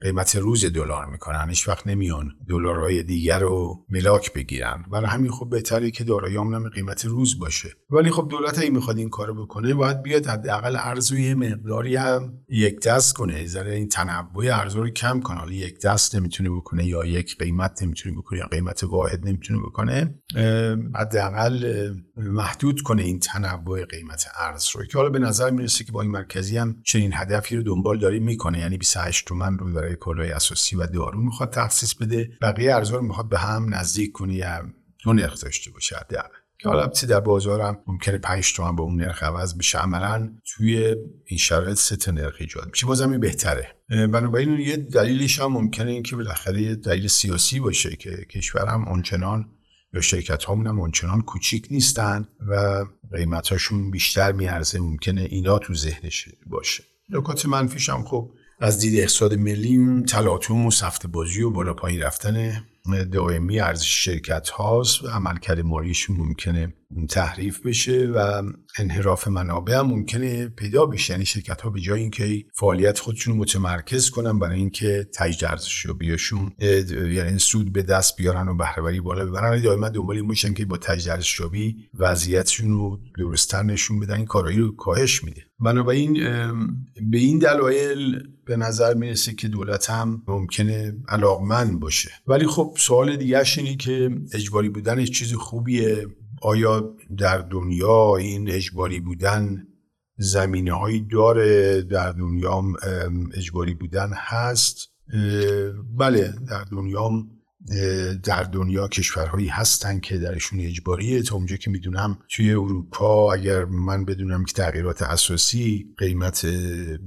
قیمت 0.01 0.37
روز 0.37 0.65
دلار 0.65 1.07
می‌کنن. 1.07 1.49
هیچ 1.49 1.69
وقت 1.69 1.87
نمیان 1.87 2.31
دلارهای 2.49 3.03
دیگر 3.03 3.39
رو 3.39 3.85
ملاک 3.89 4.33
بگیرن. 4.33 4.85
برای 4.93 5.07
همین 5.07 5.31
خب 5.31 5.49
بهتره 5.51 5.91
که 5.91 6.05
دارایی 6.05 6.37
هم 6.37 6.69
قیمت 6.69 7.05
روز 7.05 7.39
باشه. 7.39 7.69
ولی 7.91 8.11
خب 8.11 8.29
دولت 8.31 8.59
اگه 8.59 8.71
می‌خواد 8.71 8.99
این 8.99 9.11
کارو 9.11 9.45
بکنه 9.47 9.75
باید 9.75 10.03
بیاد 10.03 10.27
حداقل 10.27 10.77
ارز 10.77 11.13
یه 11.13 11.35
مقداری 11.35 11.97
هم 11.97 12.33
یک 12.49 12.81
دست 12.81 13.15
کنه. 13.15 13.47
ذره 13.47 13.75
این 13.75 13.89
تنوع 13.89 14.45
ارز 14.45 14.77
رو 14.77 14.91
کم 14.91 15.21
کنه. 15.21 15.39
حالا 15.39 15.53
یک 15.53 15.81
دست 15.81 16.17
نمی‌تونه 16.17 16.51
بکنه 16.51 16.87
یا 16.87 17.05
یک 17.05 17.39
قیمت 17.39 17.83
نمی‌تونه 17.83 18.17
بکنه 18.17 18.39
یا 18.39 18.47
قیمت 18.47 18.85
واحد 18.85 19.29
نمی‌تونه 19.29 19.61
بکنه 19.61 20.15
حداقل 20.95 21.91
محدود 22.17 22.81
کنه 22.81 23.03
این 23.03 23.19
تنوع 23.19 23.85
قیمت 23.85 24.27
ارز 24.41 24.67
رو. 24.75 24.85
که 24.85 24.99
حالا 24.99 25.11
به 25.11 25.19
نظر 25.19 25.51
می‌رسه 25.51 25.85
که 25.85 25.93
با 25.93 26.03
این 26.03 26.11
مرکزی 26.11 26.57
هم 26.57 26.77
چنین 26.85 27.11
هدفی 27.15 27.57
رو 27.57 27.63
دنبال 27.63 27.99
داره 27.99 28.19
می‌کنه. 28.19 28.59
یعنی 28.59 28.79
28 28.79 29.27
تومن 29.27 29.59
رو 29.59 29.73
برای 29.87 29.97
کالای 29.97 30.31
اساسی 30.31 30.77
و 30.77 30.87
دارو 30.87 31.21
می‌خواد 31.21 31.51
تخصیص 31.51 31.95
بده 31.95 32.31
بقیه 32.43 32.75
ارزها 32.75 32.97
رو 32.97 33.03
می‌خواد 33.03 33.29
به 33.29 33.39
هم 33.39 33.75
نزدیک 33.75 34.13
کنه 34.13 34.35
یا 34.35 34.63
دو 35.05 35.13
نرخ 35.13 35.41
داشته 35.41 35.71
باشه 35.71 35.97
حداقل. 35.97 36.29
که 36.59 36.69
حالا 36.69 36.87
در 36.87 37.21
بازار 37.21 37.61
هم 37.61 37.79
ممکنه 37.87 38.19
5 38.19 38.53
تومن 38.53 38.77
به 38.77 38.83
اون 38.83 39.01
نرخ 39.01 39.23
عوض 39.23 39.59
بشه. 39.59 39.79
عملا 39.79 40.33
توی 40.45 40.97
این 41.25 41.39
شرایط 41.39 41.79
سه 41.79 41.97
تا 41.97 42.11
نرخ 42.11 42.37
ایجاد 42.41 42.69
میشه. 42.71 42.87
بازم 42.87 43.11
این 43.11 43.21
بهتره. 43.21 43.77
بنابراین 43.89 44.61
یه 44.61 44.77
دلیلش 44.77 45.41
هم 45.41 45.53
ممکنه 45.53 45.91
این 45.91 46.03
که 46.03 46.17
بالاخره 46.17 46.63
یه 46.63 46.75
دلیل 46.75 47.07
سیاسی 47.09 47.61
باشه 47.61 47.97
که 47.97 48.11
کشور 48.31 48.67
هم 48.67 48.89
اونچنان 48.89 49.51
یا 49.93 50.01
شرکت 50.01 50.45
هامون 50.45 50.67
هم 50.67 50.81
اونچنان 50.81 51.23
کوچیک 51.23 51.69
نیستن 51.71 52.29
و 52.49 52.85
قیمتاشون 53.13 53.91
بیشتر 53.91 54.33
میارزه. 54.33 54.81
ممکنه 54.81 55.21
اینا 55.21 55.59
تو 55.59 55.75
ذهنش 55.75 56.29
باشه. 56.47 56.85
نکات 57.11 57.47
منفیش 57.47 57.89
هم 57.89 58.05
خب 58.05 58.31
از 58.59 58.79
دید 58.79 59.01
اقتصاد 59.01 59.35
ملی 59.35 60.03
تلاطم 60.09 60.67
و 60.67 60.71
سفت 60.71 61.07
بازی 61.07 61.43
و 61.43 61.51
بالا 61.51 61.75
پایین 61.75 62.03
رفتن 62.03 62.65
دائمی 63.13 63.61
ارزش 63.61 64.05
شرکت 64.05 64.49
هاست 64.49 65.05
و 65.05 65.09
عملکرد 65.09 65.61
مالیشون 65.61 66.17
ممکنه 66.17 66.75
تحریف 67.09 67.67
بشه 67.67 68.07
و 68.07 68.43
انحراف 68.79 69.29
منابع 69.29 69.75
هم 69.75 69.87
ممکنه 69.87 70.49
پیدا 70.49 70.87
بشه. 70.87 71.13
یعنی 71.13 71.25
شرکت 71.25 71.61
ها 71.61 71.71
به 71.71 71.81
جای 71.81 72.01
اینکه 72.01 72.45
فعالیت 72.55 72.99
خودشون 72.99 73.37
متمرکز 73.37 74.11
کنن 74.11 74.39
برای 74.39 74.59
اینکه 74.59 75.09
تجدید 75.15 75.45
ارزش 75.45 75.87
بیاشون 75.87 76.53
یعنی 76.91 77.39
سود 77.39 77.73
به 77.73 77.83
دست 77.83 78.17
بیارن 78.17 78.49
و 78.49 78.57
بهرهوری 78.57 79.01
بالا 79.01 79.27
ببرن 79.27 79.63
دائما 79.63 79.89
دنبال 79.89 80.17
این 80.17 80.29
باشن 80.29 80.55
که 80.55 80.65
با 80.65 80.77
تجدید 80.77 81.13
ارزشیابی 81.13 81.77
وضعیتشون 81.95 82.71
رو 82.71 83.01
درستتر 83.19 83.63
نشون 83.63 84.01
بدن. 84.01 84.17
این 84.17 84.27
کارایی 84.27 84.59
رو 84.59 84.77
کاهش 84.77 85.25
میده. 85.25 85.43
بنابراین 85.61 86.13
به 87.11 87.19
این 87.19 87.39
دلایل 87.39 88.23
به 88.47 88.57
نظر 88.57 88.95
می‌رسه 88.95 89.35
که 89.35 89.49
دولت 89.49 89.91
هم 89.91 90.23
ممکنه 90.29 90.95
علاقمند 91.09 91.81
باشه. 91.81 92.11
ولی 92.27 92.47
خب 92.47 92.75
سوال 92.79 93.17
دیگه 93.17 93.43
اینه 93.57 93.77
که 93.77 94.11
اجباری 94.33 94.69
بودنش 94.69 95.11
چیز 95.11 95.35
خوبیه؟ 95.35 96.07
آیا 96.43 96.95
در 97.19 97.39
دنیا 97.39 98.17
این 98.17 98.51
اجباری 98.51 99.01
بودن 99.01 99.67
زمینه 100.19 100.73
هایی 100.73 101.01
داره؟ 101.01 101.83
در 101.83 102.13
دنیا 102.13 102.63
اجباری 103.35 103.75
بودن 103.75 104.11
هست؟ 104.15 104.89
بله 105.99 106.35
در 106.49 106.65
دنیا 106.73 107.11
در 108.25 108.43
دنیا 108.43 108.89
کشورهایی 108.89 109.49
هستن 109.49 110.01
که 110.01 110.19
درشون 110.19 110.61
اجباریه. 110.61 111.23
تا 111.23 111.37
اونجا 111.37 111.57
که 111.57 111.71
می‌دونم 111.71 112.19
توی 112.29 112.51
اروپا 112.51 113.33
اگر 113.33 113.65
من 113.65 114.05
بدونم 114.05 114.45
که 114.45 114.53
تغییرات 114.53 115.03
اساسی 115.03 115.95
قیمت 115.99 116.47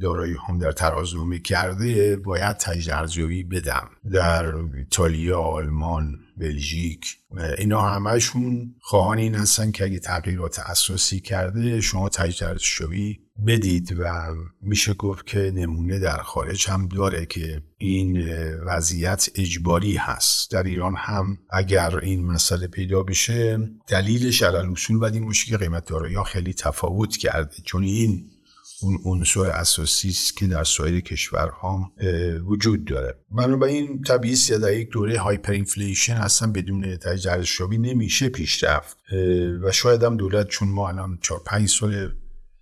دارایی 0.02 0.36
هم 0.48 0.60
در 0.60 0.72
ترازو 0.72 1.38
کرده 1.38 2.16
باید 2.16 2.58
تجدید 2.58 3.50
بدم. 3.50 3.90
در 4.12 4.56
ایتالیا 4.56 5.40
آلمان 5.40 6.20
بلژیک. 6.40 7.18
اینا 7.58 7.82
همهشون 7.82 8.76
خواهان 8.82 9.18
این 9.18 9.36
هستن 9.36 9.72
که 9.72 9.84
اگه 9.84 10.00
تغییرات 10.00 10.60
اساسی 10.60 11.20
کرده 11.20 11.82
شما 11.82 12.10
ارزیابی 12.42 13.20
بدید 13.48 13.96
و 14.00 14.26
میشه 14.62 14.94
گفت 14.94 15.26
که 15.26 15.52
نمونه 15.56 16.00
در 16.00 16.18
خارج 16.18 16.70
هم 16.70 16.88
داره 16.88 17.26
که 17.26 17.62
این 17.78 18.28
وضعیت 18.54 19.30
اجباری 19.36 19.96
هست. 19.96 20.52
در 20.52 20.64
ایران 20.64 20.96
هم 20.98 21.38
اگر 21.50 21.98
این 21.98 22.26
مسئله 22.26 22.68
پیدا 22.68 23.04
بشه 23.04 23.60
دلیلش 23.88 24.44
علی‌الاصول 24.44 25.00
باید 25.00 25.14
این 25.14 25.32
که 25.32 25.58
قیمت 25.58 25.86
دارایی 25.86 26.24
خیلی 26.24 26.54
تفاوت 26.54 27.18
کرده. 27.18 27.56
چون 27.64 27.84
این 27.84 28.32
اون 28.82 29.00
عنصر 29.06 29.50
اساسی 29.50 30.10
است 30.10 30.38
که 30.38 30.48
در 30.48 30.64
سایر 30.64 31.00
کشورها 31.00 31.92
وجود 32.46 32.86
داره. 32.86 33.16
بنابراین 33.32 34.02
طبیعی 34.02 34.36
در 34.62 34.74
یک 34.74 34.90
دوره 34.90 35.20
hyperinflation 35.20 36.14
اصلا 36.14 36.52
بدون 36.52 36.98
تجدید 36.98 37.44
ارزیابی 37.44 37.78
نمیشه 37.78 38.30
پیش 38.30 38.64
رفت 38.64 38.98
و 39.64 39.72
شاید 39.72 40.04
هم 40.04 40.18
دولت 40.18 40.48
چون 40.48 40.70
ما 40.70 40.90
الان 40.90 41.20
4 41.22 41.42
5 41.46 41.70
سال 41.70 42.12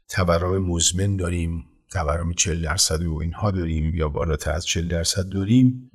تورم 0.09 0.65
مزمن 0.65 1.15
داریم 1.15 1.65
تورم 1.91 2.33
40 2.33 2.61
درصد 2.61 3.03
و 3.03 3.17
اینها 3.21 3.51
داریم 3.51 3.95
یا 3.95 4.09
بالاتر 4.09 4.51
از 4.51 4.65
40 4.65 4.87
درصد 4.87 5.29
داریم 5.29 5.91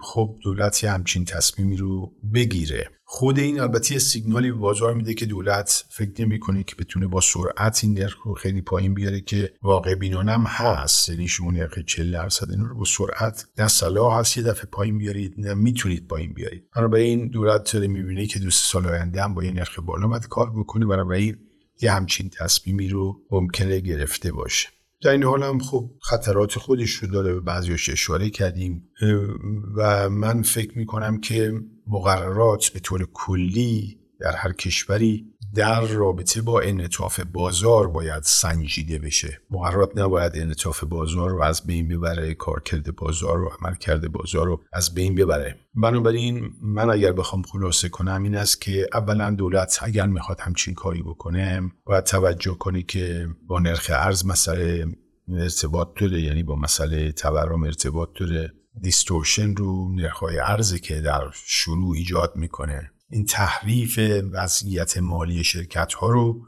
خب 0.00 0.36
دولت 0.42 0.84
همچین 0.84 1.24
تصمیمی 1.24 1.76
رو 1.76 2.12
بگیره. 2.34 2.90
خود 3.04 3.38
این 3.38 3.60
البته 3.60 3.92
یه 3.92 3.98
سیگنالی 3.98 4.50
به 4.50 4.56
بازار 4.56 4.94
میده 4.94 5.14
که 5.14 5.26
دولت 5.26 5.84
فکر 5.90 6.22
نمی‌کنه 6.22 6.64
که 6.64 6.76
بتونه 6.76 7.06
با 7.06 7.20
سرعت 7.20 7.84
این 7.84 7.98
نرخ 7.98 8.16
رو 8.24 8.34
خیلی 8.34 8.60
پایین 8.60 8.94
بیاره 8.94 9.20
که 9.20 9.52
واقع 9.62 9.94
بینانه 9.94 10.32
هم 10.32 10.44
هست. 10.46 11.08
یعنی 11.08 11.28
شما 11.28 11.50
نرخ 11.50 11.78
40 11.78 12.12
درصد 12.12 12.50
این 12.50 12.64
رو 12.64 12.78
با 12.78 12.84
سرعت 12.84 13.46
در 13.56 13.68
صلاح 13.68 14.18
هست 14.18 14.36
یه 14.36 14.42
دفعه 14.42 14.64
پایین 14.72 14.98
بیارید 14.98 15.34
نه 15.38 15.54
می‌تونید 15.54 16.06
پایین 16.06 16.32
بیارید. 16.32 16.64
این 16.94 17.28
دولت 17.28 17.72
داره 17.72 17.88
می‌بینه 17.88 18.26
که 18.26 18.38
دو 18.38 18.50
سال 18.50 18.86
آینده 18.86 19.22
هم 19.22 19.34
با 19.34 19.44
یه 19.44 19.52
نرخ 19.52 19.78
بالا 19.78 20.08
باید 20.08 20.28
کار 20.28 20.50
بکنه 20.50 20.86
بنابراین 20.86 21.36
یه 21.82 21.92
همچین 21.92 22.30
تصمیمی 22.30 22.88
رو 22.88 23.20
ممکنه 23.30 23.80
گرفته 23.80 24.32
باشه. 24.32 24.68
در 25.02 25.10
این 25.10 25.22
حال 25.22 25.42
هم 25.42 25.58
خب 25.58 25.90
خطرات 26.00 26.58
خودش 26.58 26.90
رو 26.90 27.08
داره 27.08 27.34
به 27.34 27.40
بعضیش 27.40 27.88
اشاره 27.88 28.30
کردیم. 28.30 28.90
و 29.76 30.10
من 30.10 30.42
فکر 30.42 30.78
می‌کنم 30.78 31.20
که 31.20 31.52
مقررات 31.86 32.68
به 32.68 32.80
طور 32.80 33.08
کلی 33.12 33.98
در 34.20 34.36
هر 34.36 34.52
کشوری 34.52 35.26
در 35.58 35.80
رابطه 35.80 36.42
با 36.42 36.60
انعطاف 36.60 37.20
بازار 37.20 37.88
باید 37.88 38.22
سنجیده 38.22 38.98
بشه. 38.98 39.40
مقررات 39.50 39.98
نباید 39.98 40.32
انعطاف 40.34 40.84
بازار 40.84 41.30
رو 41.30 41.42
از 41.42 41.66
بین 41.66 41.88
ببره 41.88 42.34
کارکرد 42.34 42.96
بازار 42.96 43.38
رو 43.38 43.50
عملکرد 43.60 44.12
بازار 44.12 44.46
رو 44.46 44.60
از 44.72 44.94
بین 44.94 45.14
ببره. 45.14 45.56
بنابراین 45.74 46.50
من 46.62 46.90
اگر 46.90 47.12
بخوام 47.12 47.42
خلاصه 47.42 47.88
کنم 47.88 48.22
این 48.22 48.34
است 48.34 48.60
که 48.60 48.86
اولا 48.92 49.30
دولت 49.30 49.78
اگر 49.82 50.06
می‌خواد 50.06 50.40
همچین 50.40 50.74
کاری 50.74 51.02
بکنه 51.02 51.72
باید 51.84 52.04
توجه 52.04 52.54
کنی 52.54 52.82
که 52.82 53.28
با 53.46 53.58
نرخ 53.58 53.90
ارز 53.94 54.26
مسئله 54.26 54.86
ارتباط 55.38 55.88
داره 56.00 56.20
یعنی 56.20 56.42
با 56.42 56.56
مسئله 56.56 57.12
تورم 57.12 57.62
ارتباط 57.62 58.08
داره. 58.20 58.52
دیستورشن 58.80 59.56
رو 59.56 59.94
نرخ‌های 59.94 60.38
ارزی 60.38 60.78
که 60.78 61.00
در 61.00 61.22
شروع 61.32 61.94
ایجاد 61.96 62.32
می‌کنه. 62.36 62.90
این 63.10 63.24
تحریف 63.24 64.00
وضعیت 64.32 64.98
مالی 64.98 65.44
شرکت 65.44 65.92
ها 65.92 66.08
رو 66.08 66.46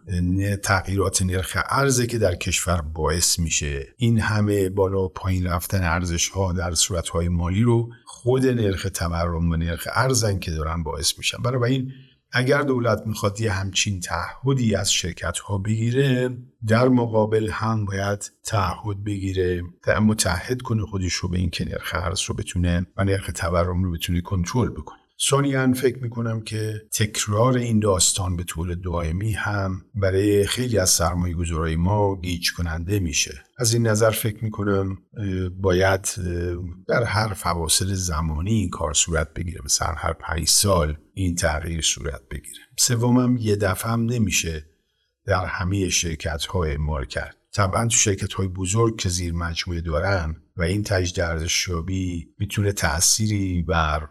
تغییرات 0.63 1.23
نرخ 1.23 1.57
ارزه 1.69 2.07
که 2.07 2.19
در 2.19 2.35
کشور 2.35 2.81
باعث 2.81 3.39
میشه. 3.39 3.87
این 3.97 4.21
همه 4.21 4.69
بالا 4.69 5.09
پایین 5.09 5.47
رفتن 5.47 5.83
ارزش 5.83 6.29
ها 6.29 6.53
در 6.53 6.75
صورت 6.75 7.09
های 7.09 7.29
مالی 7.29 7.63
رو 7.63 7.91
خود 8.05 8.47
نرخ 8.47 8.87
تورم 8.95 9.51
و 9.51 9.57
نرخ 9.57 9.89
ارزن 9.93 10.39
که 10.39 10.51
دارن 10.51 10.83
باعث 10.83 11.19
میشن. 11.19 11.43
برای 11.43 11.73
این 11.73 11.93
اگر 12.33 12.63
دولت 12.63 13.03
می‌خواد 13.07 13.41
یه 13.41 13.53
همچین 13.53 14.01
تعهدی 14.01 14.75
از 14.75 14.93
شرکت 14.93 15.39
ها 15.39 15.59
بگیره 15.59 16.39
در 16.67 16.89
مقابل 16.89 17.51
هم 17.51 17.85
باید 17.85 18.33
تعهد 18.45 19.05
بگیره 19.05 19.63
متحد 20.03 20.63
کنه 20.63 20.83
خودش 20.83 21.13
رو 21.13 21.29
به 21.29 21.39
این 21.39 21.51
که 21.51 21.65
نرخ 21.65 21.95
ارز 21.95 22.21
رو 22.29 22.35
بتونه 22.35 22.87
و 22.97 23.05
نرخ 23.05 23.31
تورم 23.35 23.85
رو 23.85 23.93
بتونه 23.93 24.21
کنترل 24.21 24.71
بکنه. 24.71 25.00
ثانیا 25.29 25.73
فکر 25.73 25.99
می‌کنم 25.99 26.41
که 26.41 26.83
تکرار 26.93 27.57
این 27.57 27.81
داستان 27.81 28.37
به 28.37 28.43
طول 28.43 28.75
دائمی 28.75 29.33
هم 29.33 29.85
برای 29.95 30.47
خیلی 30.47 30.79
از 30.79 30.91
سرمایه 30.91 31.35
گذارای 31.35 31.77
ما 31.77 32.21
گیج 32.21 32.53
کننده 32.53 33.01
میشه. 33.01 33.45
از 33.59 33.75
این 33.75 33.87
نظر 33.87 34.11
فکر 34.11 34.45
می‌کنم 34.45 34.99
باید 35.61 36.09
در 36.89 37.05
هر 37.05 37.33
فواصل 37.33 37.95
زمانی 37.95 38.51
این 38.51 38.71
کار 38.71 38.95
صورت 38.95 39.35
بگیره. 39.35 39.61
مثلا 39.65 39.95
هر 39.97 40.13
پنج 40.13 40.49
سال 40.49 40.97
این 41.15 41.35
تغییر 41.35 41.81
صورت 41.81 42.21
بگیره. 42.31 42.61
سومم 42.79 43.37
یه 43.37 43.57
دفعه 43.57 43.93
هم 43.93 44.05
نمیشه 44.05 44.67
در 45.27 45.45
همه 45.45 45.89
شرکت 45.89 46.45
های 46.45 46.77
کرد. 47.09 47.37
طبعا 47.53 47.85
تو 47.85 47.97
شرکت 47.97 48.33
های 48.33 48.49
بزرگ 48.49 48.97
که 48.97 49.09
زیر 49.09 49.35
مجموعه 49.35 49.81
دارن 49.81 50.37
و 50.61 50.63
این 50.63 50.83
تجدید 50.83 51.21
ارزشیابی 51.21 52.29
می‌تونه 52.39 52.73
تأثیری 52.73 53.63
بر 53.63 54.09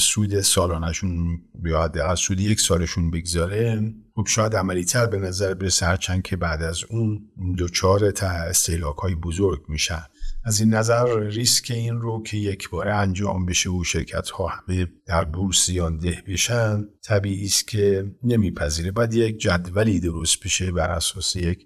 سود 0.00 0.40
سالانشون 0.40 1.40
یا 1.64 1.82
از 1.84 2.18
سود 2.18 2.40
یک 2.40 2.60
سالشون 2.60 3.10
بگذاره. 3.10 3.94
خب 4.14 4.26
شاید 4.26 4.56
عملی 4.56 4.84
تر 4.84 5.06
به 5.06 5.18
نظر 5.18 5.54
برسه 5.54 5.86
هرچند 5.86 6.22
که 6.22 6.36
بعد 6.36 6.62
از 6.62 6.84
اون 6.90 7.28
دوچار 7.56 8.10
تا 8.10 8.26
استیلاک 8.26 8.96
های 8.96 9.14
بزرگ 9.14 9.64
میشن. 9.68 10.02
از 10.48 10.60
این 10.60 10.74
نظر 10.74 11.20
ریسک 11.20 11.70
این 11.70 12.00
رو 12.00 12.22
که 12.22 12.36
یک 12.36 12.70
بار 12.70 12.88
انجام 12.88 13.46
بشه 13.46 13.70
و 13.70 13.84
شرکت 13.84 14.30
ها 14.30 14.46
همه 14.46 14.86
در 15.06 15.24
بورسیان 15.24 15.96
ده 15.96 16.22
بشن 16.28 16.84
طبیعی 17.02 17.44
است 17.44 17.68
که 17.68 18.12
نمیپذیره. 18.22 18.90
باید 18.90 19.14
یک 19.14 19.38
جدولی 19.38 20.00
درست 20.00 20.44
بشه 20.44 20.72
بر 20.72 20.90
اساس 20.90 21.36
یک 21.36 21.64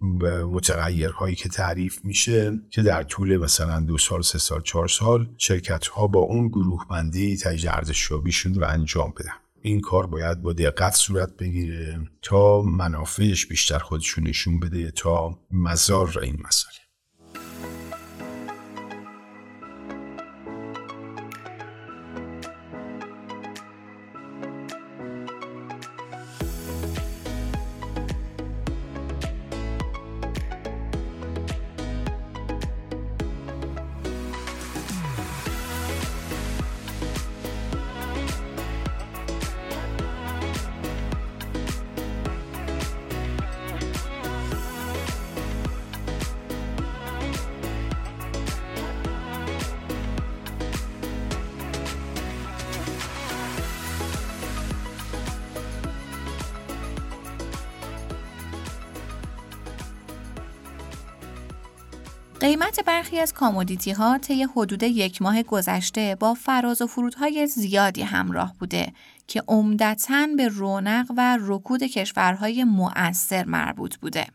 متغیرهایی 0.53 1.35
که 1.35 1.49
تعریف 1.49 2.05
میشه 2.05 2.61
که 2.71 2.83
در 2.83 3.03
طول 3.03 3.37
مثلا 3.37 3.81
دو 3.81 3.99
سال 3.99 4.23
سه 4.23 4.39
سال 4.39 4.61
چهار 4.61 4.89
سال 4.89 5.29
شرکت 5.39 5.87
ها 5.87 6.07
با 6.07 6.21
اون 6.21 6.49
گروه 6.49 6.87
بندی 6.91 7.37
تجدید 7.37 7.71
ارزشیابیشون 7.71 8.55
رو 8.55 8.69
انجام 8.69 9.15
بدن. 9.21 9.35
این 9.61 9.81
کار 9.81 10.07
باید 10.07 10.43
با 10.43 10.53
دقت 10.53 10.95
صورت 10.95 11.37
بگیره 11.37 12.01
تا 12.23 12.63
منافعش 12.63 13.47
بیشتر 13.47 13.79
خودشون 13.79 14.27
نشون 14.27 14.61
بده 14.61 14.91
تا 14.91 15.39
مزار 15.51 16.19
این 16.23 16.37
مسئله. 16.45 16.82
قیمت 62.43 62.85
برخی 62.85 63.19
از 63.19 63.33
commodity 63.33 63.91
ها 63.91 64.19
طی 64.19 64.43
حدود 64.43 64.83
یک 64.83 65.23
ماه 65.23 65.43
گذشته 65.43 66.17
با 66.21 66.35
فراز 66.35 66.83
و 66.83 66.87
فرودهای 66.87 67.47
زیادی 67.47 68.03
همراه 68.03 68.55
بوده 68.59 68.93
که 69.27 69.43
عمدتا 69.49 70.29
به 70.37 70.49
رونق 70.49 71.07
و 71.17 71.39
رکود 71.41 71.83
کشورهای 71.83 72.65
مؤثر 72.65 73.45
مربوط 73.45 73.97
بوده. 73.97 74.27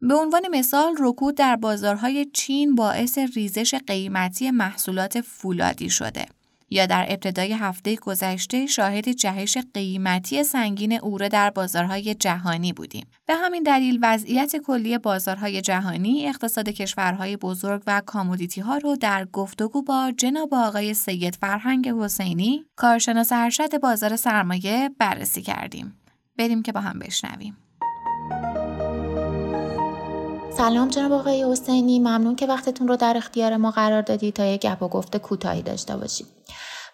به 0.00 0.14
عنوان 0.14 0.42
مثال 0.50 0.94
رکود 0.98 1.36
در 1.36 1.56
بازارهای 1.56 2.24
چین 2.32 2.74
باعث 2.74 3.18
ریزش 3.18 3.74
قیمتی 3.74 4.50
محصولات 4.50 5.20
فولادی 5.20 5.90
شده. 5.90 6.26
یا 6.74 6.86
در 6.86 7.06
ابتدای 7.08 7.52
هفته 7.52 7.96
گذشته 7.96 8.66
شاهد 8.66 9.08
جهش 9.08 9.58
قیمتی 9.74 10.44
سنگین 10.44 10.92
اوره 10.92 11.28
در 11.28 11.50
بازارهای 11.50 12.14
جهانی 12.14 12.72
بودیم. 12.72 13.06
به 13.26 13.34
همین 13.34 13.62
دلیل 13.62 13.98
وضعیت 14.02 14.56
کلی 14.56 14.98
بازارهای 14.98 15.60
جهانی 15.60 16.28
اقتصاد 16.28 16.68
کشورهای 16.68 17.36
بزرگ 17.36 17.82
و 17.86 18.02
commodity 18.06 18.60
ها 18.60 18.76
رو 18.76 18.96
در 18.96 19.24
گفتگو 19.24 19.82
با 19.82 20.12
جناب 20.16 20.54
آقای 20.54 20.94
سید 20.94 21.34
فرهنگ 21.34 21.88
حسینی 21.88 22.64
کارشناس 22.76 23.32
ارشد 23.32 23.80
بازار 23.80 24.16
سرمایه 24.16 24.90
بررسی 24.98 25.42
کردیم. 25.42 25.98
بریم 26.38 26.62
که 26.62 26.72
با 26.72 26.80
هم 26.80 26.98
بشنویم. 26.98 27.63
سلام 30.56 30.88
جناب 30.88 31.12
آقای 31.12 31.52
حسینی. 31.52 31.98
ممنون 31.98 32.36
که 32.36 32.46
وقتتون 32.46 32.88
رو 32.88 32.96
در 32.96 33.16
اختیار 33.16 33.56
ما 33.56 33.70
قرار 33.70 34.02
دادید 34.02 34.34
تا 34.34 34.44
یک 34.44 34.60
گپ 34.60 34.82
و 34.82 34.88
گفته 34.88 35.18
کوتاهی 35.18 35.62
داشته 35.62 35.96
باشیم. 35.96 36.26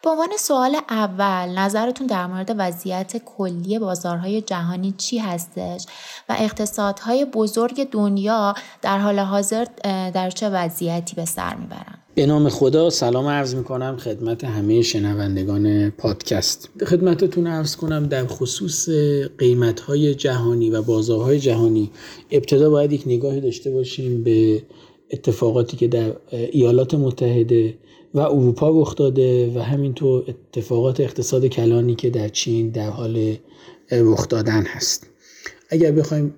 به 0.02 0.10
عنوان 0.10 0.28
سوال 0.38 0.76
اول 0.90 1.58
نظرتون 1.58 2.06
در 2.06 2.26
مورد 2.26 2.54
وضعیت 2.58 3.16
کلی 3.16 3.78
بازارهای 3.78 4.42
جهانی 4.42 4.92
چی 4.92 5.18
هستش 5.18 5.86
و 6.28 6.36
اقتصادهای 6.38 7.24
بزرگ 7.24 7.90
دنیا 7.90 8.54
در 8.82 8.98
حال 8.98 9.18
حاضر 9.18 9.66
در 10.14 10.30
چه 10.30 10.48
وضعیتی 10.50 11.16
به 11.16 11.24
سر 11.24 11.54
می‌برن؟ 11.54 11.99
به 12.20 12.26
نام 12.26 12.48
خدا 12.48 12.90
سلام 12.90 13.26
عرض 13.26 13.54
می 13.54 13.64
کنم 13.64 13.96
خدمت 13.96 14.44
همه 14.44 14.82
شنوندگان 14.82 15.90
پادکست. 15.90 16.68
خدمتتون 16.86 17.46
عرض 17.46 17.76
کنم 17.76 18.06
در 18.06 18.26
خصوص 18.26 18.88
قیمت 19.38 19.80
های 19.80 20.14
جهانی 20.14 20.70
و 20.70 20.82
بازارهای 20.82 21.38
جهانی 21.38 21.90
ابتدا 22.30 22.70
باید 22.70 22.92
یک 22.92 23.02
نگاهی 23.06 23.40
داشته 23.40 23.70
باشیم 23.70 24.24
به 24.24 24.62
اتفاقاتی 25.10 25.76
که 25.76 25.88
در 25.88 26.12
ایالات 26.30 26.94
متحده 26.94 27.74
و 28.14 28.20
اروپا 28.20 28.80
رخ 28.80 28.96
داده 28.96 29.52
و 29.54 29.58
همینطور 29.58 30.24
اتفاقات 30.28 31.00
اقتصاد 31.00 31.46
کلانی 31.46 31.94
که 31.94 32.10
در 32.10 32.28
چین 32.28 32.70
در 32.70 32.90
حال 32.90 33.36
رخ 33.90 34.28
دادن 34.28 34.62
هست. 34.62 35.06
اگر 35.70 35.92
بخوایم 35.92 36.34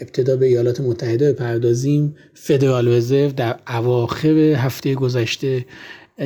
ابتدا 0.00 0.36
به 0.36 0.46
ایالات 0.46 0.80
متحده 0.80 1.32
بپردازیم. 1.32 2.16
فدرال 2.34 2.88
رزرو 2.88 3.32
در 3.32 3.56
اواخر 3.68 4.38
هفته 4.38 4.94
گذشته 4.94 5.64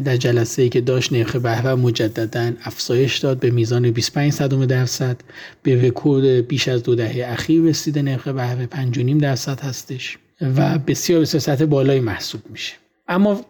در 0.04 0.16
جلسه 0.16 0.62
ای 0.62 0.68
که 0.68 0.80
داشت 0.80 1.12
نرخ 1.12 1.36
بهره 1.36 1.74
مجددا 1.74 2.52
افزایش 2.64 3.18
داد 3.18 3.38
به 3.38 3.50
میزان 3.50 3.90
25 3.90 4.32
صدم 4.32 4.66
درصد. 4.66 5.16
به 5.62 5.82
رکورد 5.82 6.26
بیش 6.26 6.68
از 6.68 6.82
دو 6.82 6.94
دهه 6.94 7.32
اخیر 7.32 7.62
رسیده 7.62 8.02
نرخ 8.02 8.28
بهره 8.28 8.68
5.5 8.92 9.22
درصد 9.22 9.60
هستش 9.60 10.18
و 10.40 10.78
بسیار 10.78 11.20
بسیار 11.20 11.40
سطح 11.40 11.64
بالایی 11.64 12.00
محسوب 12.00 12.40
میشه. 12.50 12.74
اما 13.08 13.44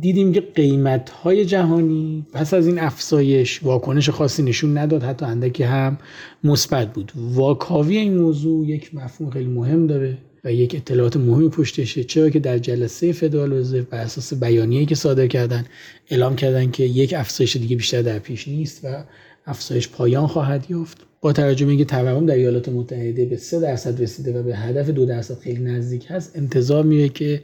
دیدیم 0.00 0.32
که 0.32 0.40
قیمت 0.40 1.10
های 1.10 1.44
جهانی 1.44 2.26
پس 2.32 2.54
از 2.54 2.66
این 2.66 2.78
افزایش 2.78 3.62
واکنش 3.62 4.10
خاصی 4.10 4.42
نشون 4.42 4.78
نداد 4.78 5.02
حتی 5.02 5.26
اندکی 5.26 5.62
هم 5.62 5.98
مثبت 6.44 6.92
بود. 6.92 7.12
واکاوی 7.16 7.96
این 7.96 8.18
موضوع 8.18 8.66
یک 8.66 8.94
مفهوم 8.94 9.30
خیلی 9.30 9.48
مهم 9.50 9.86
داره 9.86 10.18
و 10.44 10.52
یک 10.52 10.74
اطلاعات 10.74 11.16
مهمی 11.16 11.48
پشتشه 11.48 12.04
چرا 12.04 12.30
که 12.30 12.38
در 12.38 12.58
جلسه 12.58 13.12
فدرال 13.12 13.52
رزرو 13.52 13.84
بر 13.90 13.98
اساس 13.98 14.34
بیانیه‌ای 14.34 14.86
که 14.86 14.94
صادر 14.94 15.26
کردن 15.26 15.64
اعلام 16.10 16.36
کردن 16.36 16.70
که 16.70 16.84
یک 16.84 17.14
افزایش 17.14 17.56
دیگه 17.56 17.76
بیشتر 17.76 18.02
در 18.02 18.18
پیش 18.18 18.48
نیست 18.48 18.84
و 18.84 19.04
افزایش 19.46 19.88
پایان 19.88 20.26
خواهد 20.26 20.66
یافت. 20.68 21.08
با 21.20 21.32
توجه 21.32 21.64
به 21.64 21.70
اینکه 21.70 21.84
تورم 21.84 22.26
در 22.26 22.34
ایالات 22.34 22.68
متحده 22.68 23.24
به 23.24 23.36
3 23.36 23.60
درصد 23.60 24.02
رسیده 24.02 24.40
و 24.40 24.42
به 24.42 24.56
هدف 24.56 24.88
دو 24.88 25.06
درصد 25.06 25.38
خیلی 25.38 25.64
نزدیک 25.64 26.06
هست 26.08 26.36
انتظار 26.36 26.84
میره 26.84 27.08
که 27.08 27.42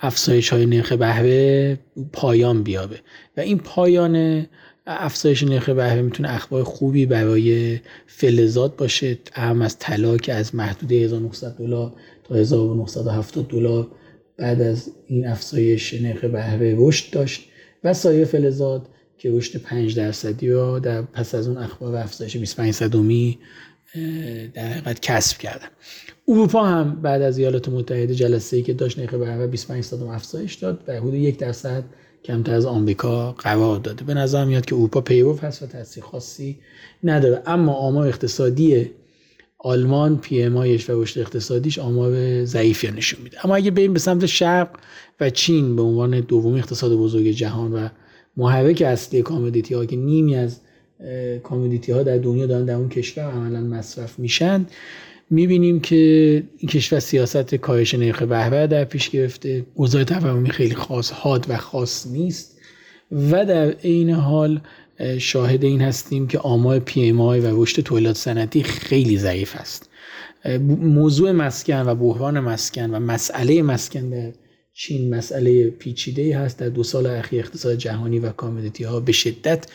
افزایش 0.00 0.48
های 0.48 0.66
نرخ 0.66 0.92
بهره 0.92 1.78
پایان 2.12 2.62
بیابه. 2.62 3.00
و 3.36 3.40
این 3.40 3.58
پایان 3.58 4.46
افزایش 4.86 5.42
نرخ 5.42 5.68
بهره 5.68 6.02
می‌تونه 6.02 6.34
اخبار 6.34 6.64
خوبی 6.64 7.06
برای 7.06 7.78
فلزات 8.06 8.76
باشه 8.76 9.18
اهم 9.34 9.62
از 9.62 9.78
طلا 9.78 10.16
که 10.16 10.34
از 10.34 10.54
محدوده 10.54 10.94
1900 10.94 11.56
دلار 11.58 11.92
تا 12.24 12.34
1970 12.34 13.48
دلار 13.48 13.88
بعد 14.36 14.60
از 14.60 14.90
این 15.06 15.26
افزایش 15.26 15.94
نرخ 15.94 16.24
بهره 16.24 16.74
رشد 16.78 17.12
داشت. 17.12 17.48
و 17.84 17.94
سایر 17.94 18.24
فلزات 18.24 18.86
که 19.18 19.30
رشد 19.30 19.60
5 19.60 19.96
درصدی 19.96 20.50
رو 20.50 20.80
در 20.80 21.02
پس 21.02 21.34
از 21.34 21.48
اون 21.48 21.56
اخبار 21.56 21.96
افزایش 21.96 22.36
25 22.36 22.74
صدومی 22.74 23.38
در 24.54 24.66
حقیقت 24.66 25.00
کسب 25.00 25.38
کردن 25.38 25.68
اروپا 26.28 26.64
هم 26.64 27.02
بعد 27.02 27.22
از 27.22 27.38
ایالات 27.38 27.68
متحده 27.68 28.14
جلسه 28.14 28.56
ای 28.56 28.62
که 28.62 28.74
داشت 28.74 28.98
نرخ 28.98 29.14
بهره 29.14 29.46
25 29.46 29.84
صدم 29.84 30.08
افزایش 30.08 30.54
داد 30.54 30.84
و 30.88 30.92
حدود 30.92 31.14
یک 31.14 31.38
درصد 31.38 31.84
کمتر 32.24 32.54
از 32.54 32.66
آمریکا 32.66 33.32
قرار 33.32 33.78
داده. 33.78 34.04
به 34.04 34.14
نظر 34.14 34.44
میاد 34.44 34.64
که 34.64 34.74
اروپا 34.74 35.00
پیرو 35.00 35.36
هست 35.36 35.62
و 35.62 35.66
تاثیر 35.66 36.04
خاصی 36.04 36.58
نداره. 37.04 37.42
اما 37.46 37.74
آمار 37.74 38.08
اقتصادی 38.08 38.90
آلمان 39.58 40.18
پی 40.18 40.42
ام 40.42 40.56
و 40.56 40.62
رشد 40.88 41.20
اقتصادیش 41.20 41.78
آمار 41.78 42.44
ضعیفی 42.44 42.90
نشون 42.90 43.22
میده. 43.22 43.46
اما 43.46 43.56
اگه 43.56 43.70
بریم 43.70 43.92
به 43.92 43.98
سمت 43.98 44.26
شرق 44.26 44.68
و 45.20 45.30
چین 45.30 45.76
به 45.76 45.82
عنوان 45.82 46.20
دومین 46.20 46.54
اقتصاد 46.54 46.92
بزرگ 46.92 47.26
جهان 47.26 47.72
و 47.72 47.88
محرک 48.36 48.82
اصلی 48.82 49.22
commodity 49.22 49.74
ها 49.74 49.86
که 49.86 49.96
نیمی 49.96 50.36
از 50.36 50.60
commodity 51.42 51.92
ها 51.92 52.02
در 52.02 52.18
دنیا 52.18 52.46
دارن 52.46 52.64
در 52.64 52.74
اون 52.74 52.88
کشور 52.88 53.24
عملا 53.24 53.60
مصرف 53.60 54.18
میشن. 54.18 54.66
می‌بینیم 55.30 55.80
که 55.80 55.96
این 56.58 56.68
کشور 56.68 57.00
سیاست 57.00 57.54
کاهش 57.54 57.94
نرخ 57.94 58.22
بهره 58.22 58.66
در 58.66 58.84
پیش 58.84 59.10
گرفته. 59.10 59.66
اوضاع 59.74 60.04
تورمی 60.04 60.50
خیلی 60.50 60.74
خاص 60.74 61.10
حاد 61.10 61.46
و 61.48 61.56
خاص 61.56 62.06
نیست. 62.06 62.58
و 63.12 63.44
در 63.44 63.70
عین 63.70 64.10
حال 64.10 64.60
شاهد 65.18 65.64
این 65.64 65.80
هستیم 65.80 66.26
که 66.26 66.38
آمار 66.38 66.78
PMI 66.78 67.40
و 67.40 67.62
رشد 67.62 67.82
تولید 67.82 68.12
صنعتی 68.12 68.62
خیلی 68.62 69.18
ضعیف 69.18 69.56
است. 69.56 69.90
موضوع 70.80 71.32
مسکن 71.32 71.82
و 71.86 71.94
بحران 71.94 72.40
مسکن 72.40 72.90
و 72.90 72.98
مسئله 72.98 73.62
مسکن 73.62 74.10
در 74.10 74.32
چین 74.80 75.14
مسئله 75.14 75.70
پیچیده 75.70 76.38
هست. 76.38 76.58
در 76.58 76.68
دو 76.68 76.82
سال 76.82 77.06
اخیر 77.06 77.40
اقتصاد 77.40 77.76
جهانی 77.76 78.18
و 78.18 78.32
کامودیتی 78.32 78.84
ها 78.84 79.00
به 79.00 79.12
شدت 79.12 79.66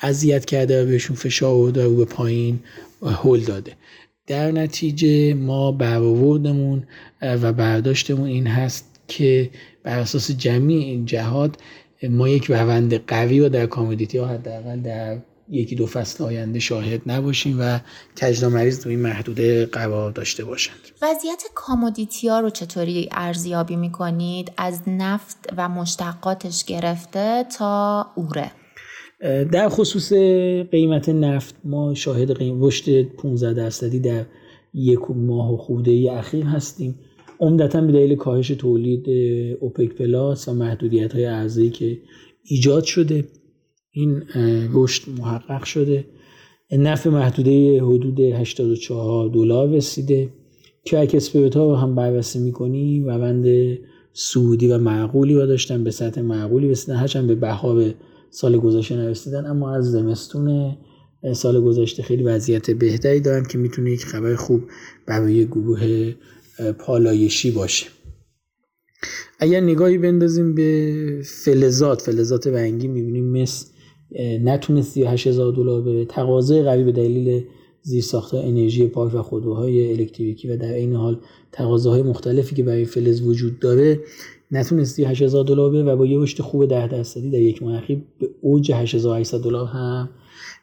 اذیت 0.00 0.44
کرده 0.44 0.82
و 0.82 0.86
بهشون 0.86 1.16
فشار 1.16 1.50
آورده 1.50 1.84
و 1.84 1.96
به 1.96 2.04
پایین 2.04 2.60
هل 3.02 3.40
داده. 3.40 3.72
در 4.26 4.52
نتیجه 4.52 5.34
ما 5.34 5.72
برآوردمون 5.72 6.86
و 7.22 7.52
برداشتمون 7.52 8.28
این 8.28 8.46
هست 8.46 9.00
که 9.08 9.50
بر 9.82 9.98
اساس 9.98 10.30
جمعی 10.30 10.78
این 10.78 11.04
جهات 11.06 11.56
ما 12.02 12.28
یک 12.28 12.44
روند 12.44 12.94
قوی 12.94 13.40
رو 13.40 13.48
در 13.48 13.66
کامودیتی 13.66 14.18
ها 14.18 14.26
حداقل 14.26 14.80
در 14.80 15.18
یکی 15.50 15.76
دو 15.76 15.86
فصل 15.86 16.24
آینده 16.24 16.58
شاهد 16.58 17.00
نباشیم 17.06 17.56
و 17.60 17.80
کجدا 18.20 18.48
مریض 18.48 18.80
تو 18.80 18.88
این 18.88 19.00
محدوده 19.00 19.66
قرار 19.66 20.10
داشته 20.10 20.44
باشند. 20.44 20.76
وضعیت 21.02 21.42
کامودیتی 21.54 22.28
ها 22.28 22.40
رو 22.40 22.50
چطوری 22.50 23.08
ارزیابی 23.12 23.76
می‌کنید؟ 23.76 24.52
از 24.56 24.82
نفت 24.86 25.36
و 25.56 25.68
مشتقاتش 25.68 26.64
گرفته 26.64 27.44
تا 27.58 28.06
اوره؟ 28.16 28.50
در 29.52 29.68
خصوص 29.68 30.12
قیمت 30.70 31.08
نفت 31.08 31.54
ما 31.64 31.94
شاهد 31.94 32.36
قیم 32.38 32.64
رشد 32.64 33.02
15 33.02 33.54
درصدی 33.54 34.00
در 34.00 34.24
یک 34.74 34.98
ماه 35.10 35.54
و 35.54 35.56
خورده 35.56 36.12
اخیر 36.12 36.44
هستیم. 36.44 36.98
عمدتا 37.40 37.80
به 37.80 37.92
دلیل 37.92 38.16
کاهش 38.16 38.48
تولید 38.48 39.08
اوپک 39.60 39.88
پلاس 39.88 40.48
و 40.48 40.54
محدودیت 40.54 41.14
های 41.14 41.24
ارزی 41.24 41.70
که 41.70 41.98
ایجاد 42.44 42.84
شده. 42.84 43.24
این 43.98 44.22
رشد 44.72 45.02
محقق 45.18 45.64
شده. 45.64 46.04
نفع 46.72 47.10
محدوده 47.10 47.82
حدود 47.82 48.20
84 48.20 49.28
دلار 49.28 49.68
رسیده. 49.68 50.28
که 50.84 50.98
اگه 50.98 51.16
اسپریت 51.16 51.56
ها 51.56 51.70
رو 51.70 51.76
هم 51.76 51.94
بررسی 51.94 52.38
می‌کنی 52.38 53.04
روند 53.04 53.78
سعودی 54.12 54.68
و 54.68 54.78
معقولی 54.78 55.34
و 55.34 55.46
داشتن 55.46 55.84
به 55.84 55.90
سطح 55.90 56.20
معقولی 56.20 56.68
رسیدن 56.68 56.96
هرچند 56.96 57.26
به 57.26 57.34
بهار 57.34 57.94
سال 58.30 58.58
گذشته 58.58 58.96
نرسیدن 58.96 59.46
اما 59.46 59.74
از 59.74 59.90
زمستون 59.90 60.76
سال 61.34 61.60
گذشته 61.60 62.02
خیلی 62.02 62.22
وضعیت 62.22 62.70
بهتری 62.70 63.20
دارن 63.20 63.44
که 63.44 63.58
می‌تونه 63.58 63.90
یک 63.90 64.04
خبر 64.04 64.34
خوب 64.34 64.62
برای 65.06 65.46
گروه 65.46 66.12
پالایشی 66.78 67.50
باشه. 67.50 67.86
اگر 69.38 69.60
نگاهی 69.60 69.98
بندازیم 69.98 70.54
به 70.54 71.22
فلزات 71.44 72.02
فلزات 72.02 72.46
رنگی 72.46 72.88
می‌بینیم. 72.88 73.24
مثل 73.24 73.66
نتونست 74.40 74.92
38 74.92 75.26
هزار 75.26 75.52
دلار 75.52 75.82
به 75.82 76.04
تقاضای 76.04 76.62
قوی 76.62 76.84
به 76.84 76.92
دلیل 76.92 77.44
زیرساخت 77.82 78.34
انرژی 78.34 78.86
پاک 78.86 79.14
و 79.14 79.22
خودروهای 79.22 79.92
الکتریکی 79.92 80.48
و 80.48 80.56
در 80.56 80.74
این 80.74 80.94
حال 80.94 81.20
تقاضاهای 81.52 82.02
مختلفی 82.02 82.56
که 82.56 82.62
برای 82.62 82.84
فلز 82.84 83.22
وجود 83.22 83.58
داره 83.58 84.00
نتونست 84.50 84.96
38 84.96 85.22
هزار 85.22 85.44
دلار 85.44 85.70
بره 85.70 85.82
و 85.82 85.96
با 85.96 86.06
یه 86.06 86.18
رشد 86.18 86.42
خوب 86.42 86.66
10 86.66 86.88
درصدی 86.88 87.30
در 87.30 87.38
یک 87.38 87.62
ماه 87.62 87.76
اخیر 87.76 88.02
به 88.20 88.28
اوج 88.40 88.72
8800 88.72 89.40
دلار 89.40 89.66
هم 89.66 90.10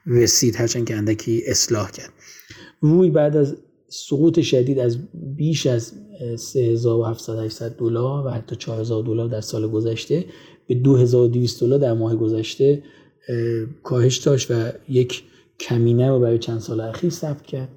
رسید 0.06 0.56
هرچند 0.56 0.88
که 0.88 0.96
اندکی 0.96 1.42
اصلاح 1.48 1.92
کرد. 1.92 2.14
روی 2.82 3.10
بعد 3.10 3.38
از 3.38 3.58
سقوط 3.90 4.42
شدید 4.42 4.80
از 4.80 4.98
بیش 5.36 5.66
از 5.68 5.94
3700 6.36 7.78
دلار 7.78 8.28
و 8.28 8.30
حتی 8.30 8.56
4000 8.56 9.04
دلار 9.04 9.28
در 9.28 9.42
سال 9.42 9.68
گذشته 9.68 10.26
به 10.68 10.76
2200 10.76 11.62
دلار 11.64 11.80
در 11.80 11.94
ماه 11.94 12.16
گذشته 12.16 12.84
کاهش 13.84 14.18
داشت 14.18 14.52
و 14.52 14.72
یک 14.90 15.24
کمینه 15.60 16.10
رو 16.10 16.20
برای 16.20 16.38
چند 16.38 16.60
سال 16.60 16.80
اخیر 16.80 17.10
ثبت 17.10 17.42
کرد. 17.42 17.70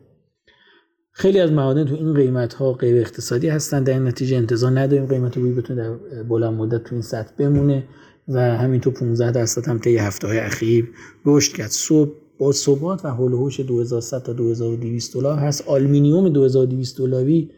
خیلی 1.13 1.41
از 1.41 1.53
معادن 1.53 1.85
تو 1.85 1.95
این 1.95 2.15
قیمت 2.15 2.55
ها 2.55 2.73
غیر 2.73 3.01
اقتصادی 3.01 3.49
هستن. 3.49 3.83
در 3.83 3.93
این 3.93 4.07
نتیجه 4.07 4.37
انتظار 4.37 4.81
نداریم 4.81 5.07
قیمت 5.07 5.37
روی 5.37 5.53
بتونه 5.53 5.83
در 5.83 6.23
بلند 6.23 6.55
مدت 6.55 6.85
تو 6.85 6.95
این 6.95 7.03
سطح 7.03 7.33
بمونه 7.39 7.85
و 8.29 8.41
همینطور 8.57 8.93
15 8.93 9.31
درصد 9.31 9.69
هم 9.69 9.79
طی 9.79 9.97
هفته 9.97 10.27
های 10.27 10.39
اخیر 10.39 10.89
رشد 11.27 11.53
کرد. 11.53 11.71
سرب 11.71 12.11
با 12.39 12.53
ثبات 12.53 13.05
و 13.05 13.09
حول 13.09 13.33
و 13.33 13.38
حوش 13.38 13.61
2100 13.61 14.23
تا 14.23 14.33
2200 14.33 15.15
دلار 15.15 15.39
هست. 15.39 15.69
آلومینیوم 15.69 16.29
2200 16.29 16.99
دلاری 16.99 17.51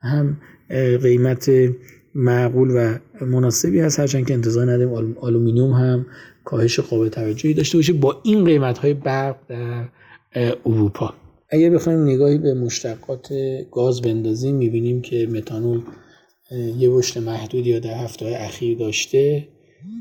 هم 0.00 0.36
قیمت 1.02 1.50
معقول 2.14 2.70
و 2.76 2.98
مناسبی 3.24 3.80
هست. 3.80 4.00
هرچند 4.00 4.26
که 4.26 4.34
انتظار 4.34 4.72
نداریم 4.72 5.16
آلومینیوم 5.20 5.70
هم 5.70 6.06
کاهش 6.44 6.80
قابل 6.80 7.08
توجهی 7.08 7.54
داشته 7.54 7.78
باشه 7.78 7.92
با 7.92 8.20
این 8.22 8.44
قیمت 8.44 8.78
های 8.78 8.94
برق 8.94 9.36
در 9.48 9.88
اروپا. 10.66 11.14
اگر 11.48 11.70
بخوایم 11.70 12.02
نگاهی 12.02 12.38
به 12.38 12.54
مشتقات 12.54 13.28
گاز 13.72 14.02
بندازیم 14.02 14.54
می‌بینیم 14.54 15.02
که 15.02 15.26
متانول 15.26 15.80
یه 16.78 16.88
رشد 16.92 17.20
محدودی 17.20 17.80
در 17.80 18.04
هفته 18.04 18.24
های 18.24 18.34
اخیر 18.34 18.78
داشته. 18.78 19.48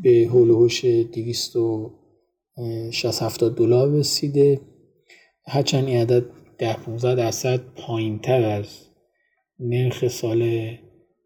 به 0.03 0.27
حول 0.31 0.49
هوش 0.49 0.85
260 0.85 3.43
دلار 3.43 3.91
رسیده. 3.91 4.61
هرچند 5.45 5.87
این 5.87 5.97
عدد 5.97 6.25
ده 6.57 6.73
15 6.73 7.15
درصد 7.15 7.61
پایین 7.75 8.19
تر 8.19 8.43
از 8.43 8.65
نرخ 9.59 10.07
سال 10.07 10.71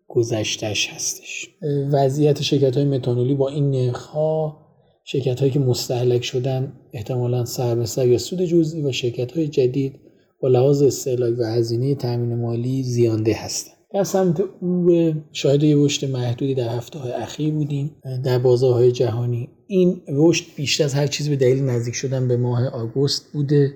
گذشتهش 0.08 0.90
هستش. 0.90 1.50
وضعیت 1.92 2.42
شرکت 2.42 2.78
های 2.78 2.86
متانولی 2.86 3.36
با 3.36 3.50
این 3.50 3.72
نرخ 3.72 4.06
ها 4.06 4.67
شرکت 5.10 5.40
هایی 5.40 5.52
که 5.52 5.60
مستحلک 5.60 6.24
شدن 6.24 6.74
احتمالا 6.94 7.46
سر 7.46 7.86
سر 7.86 8.08
یا 8.08 8.18
سود 8.18 8.42
جزئی 8.42 8.82
و 8.82 8.92
شرکت 8.92 9.32
های 9.32 9.48
جدید 9.48 10.00
با 10.42 10.48
لحاظ 10.48 10.82
استهلاک 10.82 11.34
و 11.40 11.44
هزینه 11.44 11.96
تامین 11.96 12.42
مالی 12.42 12.84
زیانده 12.84 13.34
هستند. 13.34 13.78
در 13.94 14.04
سمت 14.04 14.44
او 14.62 15.14
شاهد 15.32 15.64
یه 15.64 15.76
رشد 15.78 16.10
محدودی 16.10 16.56
در 16.56 16.76
هفته 16.78 17.00
های 17.00 17.12
اخیر 17.12 17.54
بودیم. 17.54 17.96
در 18.24 18.40
بازارهای 18.40 18.92
جهانی 18.92 19.50
این 19.68 20.02
رشد 20.10 20.46
بیشتر 20.56 20.84
از 20.84 20.94
هر 20.94 21.08
چیز 21.08 21.30
به 21.30 21.36
دلیل 21.36 21.64
نزدیک 21.64 21.96
شدن 21.96 22.28
به 22.28 22.38
ماه 22.38 22.68
آگوست 22.68 23.34
بوده 23.34 23.74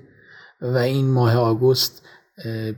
و 0.62 0.76
این 0.76 1.06
ماه 1.06 1.36
آگوست 1.36 2.02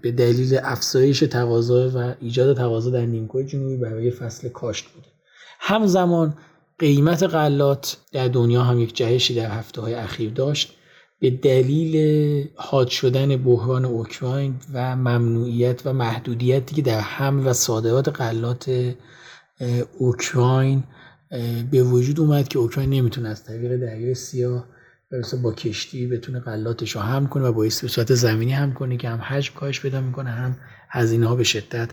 به 0.03 0.13
دلیل 0.13 0.59
افزایش 0.63 1.21
تقاضا 1.21 1.91
و 1.95 2.15
ایجاد 2.21 2.57
تقاضا 2.57 2.91
در 2.91 3.07
نیمکره 3.07 3.45
جنوبی 3.45 3.77
برای 3.77 4.11
فصل 4.11 4.49
کاشت 4.49 4.85
بوده. 4.95 5.07
همزمان 5.61 6.35
قیمت 6.79 7.23
غلات 7.23 7.97
در 8.13 8.29
دنیا 8.29 8.63
هم 8.63 8.81
یک 8.81 8.97
جهشی 8.97 9.35
در 9.35 9.51
هفته 9.51 9.81
های 9.81 9.95
اخیر 9.95 10.31
داشت. 10.31 10.77
به 11.21 11.31
دلیل 11.31 12.49
حاد 12.55 12.89
شدن 12.89 13.37
بحران 13.37 13.85
اوکراین 13.85 14.55
و 14.73 14.97
ممنوعیت 14.97 15.83
و 15.85 15.93
محدودیتی 15.93 16.75
که 16.75 16.83
در 16.83 17.01
هم 17.01 17.47
و 17.47 17.53
صادرات 17.53 18.21
غلات 18.21 18.95
اوکراین 19.99 20.85
به 21.71 21.83
وجود 21.83 22.21
اومد 22.21 22.49
که 22.49 22.59
اوکراین 22.59 22.91
نمی‌تونه 22.91 23.29
از 23.29 23.45
طریق 23.45 23.77
دریای 23.77 24.15
سیاه 24.15 24.67
و 25.13 25.37
با 25.43 25.53
کشتی 25.53 26.07
بتونه 26.07 26.41
غلاتش 26.41 26.91
رو 26.91 27.01
هم 27.01 27.27
کنه 27.27 27.45
و 27.45 27.53
به 27.53 27.71
صورت 27.71 28.15
زمینی 28.15 28.53
هم 28.53 28.73
کنه 28.73 28.97
که 28.97 29.09
هم 29.09 29.19
حجم 29.19 29.55
کاهش 29.55 29.81
پیدا 29.81 30.01
می‌کنه 30.01 30.31
هم 30.31 30.57
هزینه 30.89 31.27
ها 31.27 31.37
به 31.37 31.45
شدت 31.45 31.91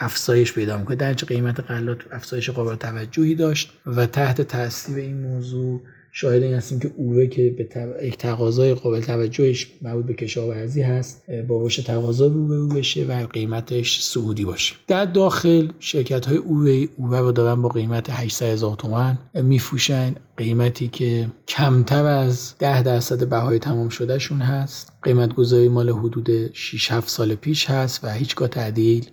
افزایش 0.00 0.52
پیدا 0.52 0.78
می‌کنه. 0.78 0.96
در 0.96 1.12
قیمت 1.12 1.60
غلات 1.60 1.98
افزایش 2.12 2.50
قابل 2.50 2.74
توجهی 2.74 3.34
داشت 3.34 3.72
و 3.86 4.06
تحت 4.06 4.40
تاثیر 4.40 4.96
این 4.96 5.20
موضوع 5.20 5.80
شاهد 6.12 6.42
این 6.42 6.54
هستیم 6.54 6.80
که 6.80 6.92
اوه 6.96 7.26
که 7.26 7.50
به 7.50 7.68
یک 8.02 8.18
تقاضای 8.18 8.74
قابل 8.74 9.00
توجهش 9.00 9.66
مربوط 9.82 10.06
به 10.06 10.14
کشاورزی 10.14 10.82
هست 10.82 11.30
با 11.48 11.58
باش 11.58 11.76
تقاضا 11.76 12.28
به 12.28 12.66
بشه 12.66 13.04
و 13.04 13.26
قیمتش 13.26 14.00
سعودی 14.00 14.44
باشه. 14.44 14.74
در 14.86 15.04
داخل 15.04 15.68
شرکت 15.78 16.26
های 16.26 16.36
اوه 16.36 16.86
اوه 16.96 17.18
رو 17.18 17.32
دارن 17.32 17.62
با 17.62 17.68
قیمت 17.68 18.10
800 18.10 18.46
هزار 18.46 18.76
تومن 18.76 19.18
میفوشن 19.34 20.14
قیمتی 20.36 20.88
که 20.88 21.26
کمتر 21.48 22.06
از 22.06 22.54
10 22.58 22.82
درصد 22.82 23.28
بهای 23.28 23.58
تمام 23.58 23.88
شدهشون 23.88 24.40
هست. 24.40 24.92
قیمت 25.02 25.34
گذاری 25.34 25.68
مال 25.68 25.90
حدود 25.90 26.52
6 26.52 26.92
7 26.92 27.08
سال 27.08 27.34
پیش 27.34 27.70
هست 27.70 28.04
و 28.04 28.12
هیچگاه 28.12 28.48
تعدیل 28.48 29.06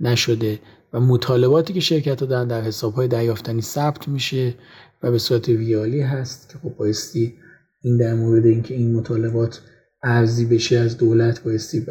نشده 0.00 0.58
و 0.92 1.00
مطالباتی 1.00 1.72
که 1.72 1.80
شرکت 1.80 2.20
ها 2.20 2.26
دارن 2.26 2.48
در 2.48 2.62
حساب 2.62 2.94
های 2.94 3.08
دریافتنی 3.08 3.62
ثبت 3.62 4.08
میشه 4.08 4.54
و 5.02 5.10
به 5.10 5.18
صورت 5.18 5.48
ویالی 5.48 6.00
هست 6.00 6.48
که 6.48 6.58
خب 6.58 6.76
بایستی 6.76 7.34
این 7.82 7.96
در 7.96 8.14
مورد 8.14 8.46
اینکه 8.46 8.74
این 8.74 8.96
مطالبات 8.96 9.60
ارزی 10.02 10.44
بشه 10.44 10.78
از 10.78 10.98
دولت 10.98 11.42
بایستی 11.42 11.86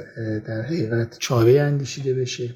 در 0.46 0.62
حقیقت 0.62 1.18
چاره 1.20 1.62
اندیشیده 1.62 2.14
بشه. 2.14 2.56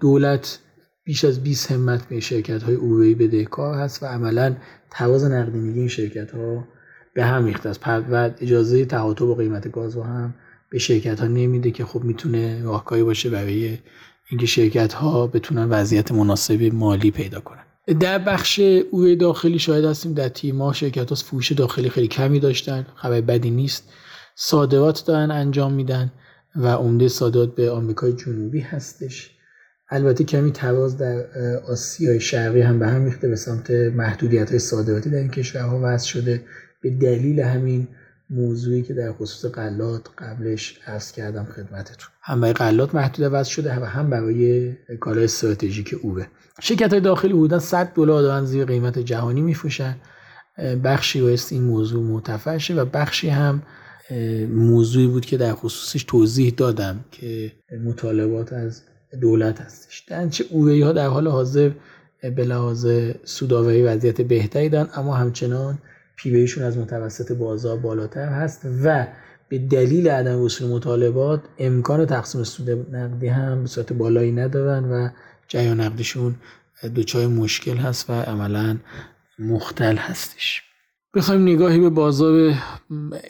دولت 0.00 0.58
بیش 1.04 1.24
از 1.24 1.42
20 1.42 1.72
همت 1.72 2.08
به 2.08 2.20
شرکت 2.20 2.62
های 2.62 2.74
اووی 2.74 3.14
بدهکار 3.14 3.74
هست 3.74 4.02
و 4.02 4.06
عملا 4.06 4.56
تواز 4.90 5.24
نقدینگی 5.24 5.78
این 5.78 5.88
شرکت 5.88 6.30
ها 6.30 6.68
به 7.14 7.24
هم 7.24 7.44
ریخته 7.44 7.68
است. 7.68 7.80
و 7.86 8.30
اجازه 8.40 8.84
تقاطع 8.84 9.24
با 9.24 9.34
قیمت 9.34 9.72
گاز 9.72 9.96
رو 9.96 10.02
هم 10.02 10.34
به 10.70 10.78
شرکت 10.78 11.20
ها 11.20 11.26
نمیده 11.26 11.70
که 11.70 11.84
خب 11.84 12.04
می‌تونه 12.04 12.62
راهکاری 12.62 13.02
باشه 13.02 13.30
برای 13.30 13.78
اینکه 14.32 14.46
شرکت 14.46 14.92
ها 14.92 15.26
بتونن 15.26 15.64
وضعیت 15.64 16.12
مناسبی 16.12 16.70
مالی 16.70 17.10
پیدا 17.10 17.40
کنن. 17.40 17.62
در 18.00 18.18
بخش 18.18 18.60
اوی 18.90 19.16
داخلی 19.16 19.58
شاهد 19.58 19.84
هستیم 19.84 20.14
در 20.14 20.28
تیما 20.28 20.72
شرکت 20.72 21.08
ها 21.08 21.14
فروش 21.14 21.52
داخلی 21.52 21.90
خیلی 21.90 22.08
کمی 22.08 22.40
داشتن 22.40 22.86
خبر 22.94 23.20
بدی 23.20 23.50
نیست. 23.50 23.88
صادرات 24.34 25.06
دارن 25.06 25.30
انجام 25.30 25.72
میدن 25.72 26.12
و 26.56 26.66
عمده 26.66 27.08
صادرات 27.08 27.54
به 27.54 27.70
آمریکای 27.70 28.12
جنوبی 28.12 28.60
هستش. 28.60 29.30
البته 29.90 30.24
کمی 30.24 30.52
تواز 30.52 30.98
در 30.98 31.26
آسیای 31.68 32.20
شرقی 32.20 32.60
هم 32.60 32.78
به 32.78 32.88
هم 32.88 33.04
ریخته 33.04 33.28
به 33.28 33.36
سمت 33.36 33.70
محدودیت 33.70 34.50
های 34.50 34.58
صادراتی 34.58 35.10
در 35.10 35.18
این 35.18 35.30
کشورها 35.30 35.80
وضع 35.82 36.06
شده. 36.06 36.44
به 36.82 36.90
دلیل 36.90 37.40
همین 37.40 37.88
موضوعی 38.32 38.82
که 38.82 38.94
در 38.94 39.12
خصوص 39.12 39.50
قلات 39.50 40.08
قبلش 40.18 40.78
عرض 40.86 41.12
کردم 41.12 41.44
خدمتتون. 41.44 42.08
هم 42.22 42.40
برای 42.40 42.52
قلات 42.52 42.94
محدود 42.94 43.28
وضع 43.32 43.50
شده 43.50 43.80
و 43.80 43.84
هم 43.84 44.10
برای 44.10 44.72
کالای 45.00 45.24
استراتژیک 45.24 45.94
اوبه 46.02 46.26
شرکت 46.60 46.90
های 46.90 47.00
داخلی 47.00 47.32
حدودا 47.32 47.58
100 47.58 47.92
دلار 47.94 48.22
دارن 48.22 48.44
زیر 48.44 48.64
قیمت 48.64 48.98
جهانی 48.98 49.42
میفروشن. 49.42 49.96
بخشی 50.84 51.22
بایست 51.22 51.52
این 51.52 51.62
موضوع 51.62 52.02
متفرشه 52.02 52.74
و 52.74 52.84
بخشی 52.84 53.28
هم 53.28 53.62
موضوعی 54.50 55.06
بود 55.06 55.26
که 55.26 55.36
در 55.36 55.52
خصوصش 55.52 56.04
توضیح 56.04 56.54
دادم 56.56 57.04
که 57.10 57.52
مطالبات 57.84 58.52
از 58.52 58.82
دولت 59.20 59.60
هستش. 59.60 60.00
در 60.08 60.28
چه 60.28 60.44
ها 60.84 60.92
در 60.92 61.06
حال 61.06 61.28
حاضر 61.28 61.70
به 62.22 62.44
لحاظ 62.44 62.86
سودآوری 63.24 63.82
وضعیت 63.82 64.20
بهتری 64.20 64.68
دارن 64.68 64.88
اما 64.94 65.14
همچنان 65.14 65.78
P/E 66.22 66.40
شون 66.40 66.64
از 66.64 66.78
متوسط 66.78 67.32
بازار 67.32 67.76
بالاتر 67.76 68.28
هست 68.28 68.60
و 68.84 69.06
به 69.48 69.58
دلیل 69.58 70.08
عدم 70.08 70.40
وصول 70.40 70.68
مطالبات 70.68 71.40
امکان 71.58 72.06
تقسیم 72.06 72.44
سود 72.44 72.70
نقدی 72.70 73.26
هم 73.26 73.62
به 73.62 73.68
صورت 73.68 73.92
بالایی 73.92 74.32
ندارن 74.32 74.84
و 74.84 75.08
جریان 75.48 75.80
نقدیشون 75.80 76.34
دچار 76.94 77.26
مشکل 77.26 77.76
هست 77.76 78.10
و 78.10 78.12
عملا 78.12 78.76
مختل 79.38 79.96
هستش. 79.96 80.62
بخوایم 81.14 81.42
نگاهی 81.42 81.80
به 81.80 81.90
بازار 81.90 82.54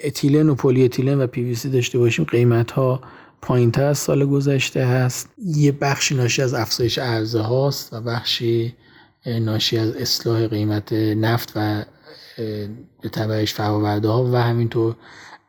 اتیلن 0.04 0.48
و 0.48 0.54
پلی 0.54 0.84
اتیلن 0.84 1.20
و 1.20 1.26
پی 1.26 1.54
داشته 1.72 1.98
باشیم. 1.98 2.24
قیمت 2.24 2.70
ها 2.70 3.00
پایین 3.42 3.72
از 3.74 3.98
سال 3.98 4.26
گذشته 4.26 4.86
هست. 4.86 5.28
یه 5.38 5.72
بخشی 5.72 6.14
ناشی 6.14 6.42
از 6.42 6.54
افزایش 6.54 6.98
عرضه 6.98 7.40
هاست 7.40 7.92
و 7.92 8.00
بخشی 8.00 8.74
ناشی 9.26 9.78
از 9.78 9.96
اصلاح 9.96 10.46
قیمت 10.46 10.92
نفت 10.92 11.52
و 11.56 11.84
به 13.02 13.08
تبعش 13.12 13.54
فراورده 13.54 14.08
ها 14.08 14.24
و 14.24 14.36
همینطور 14.36 14.96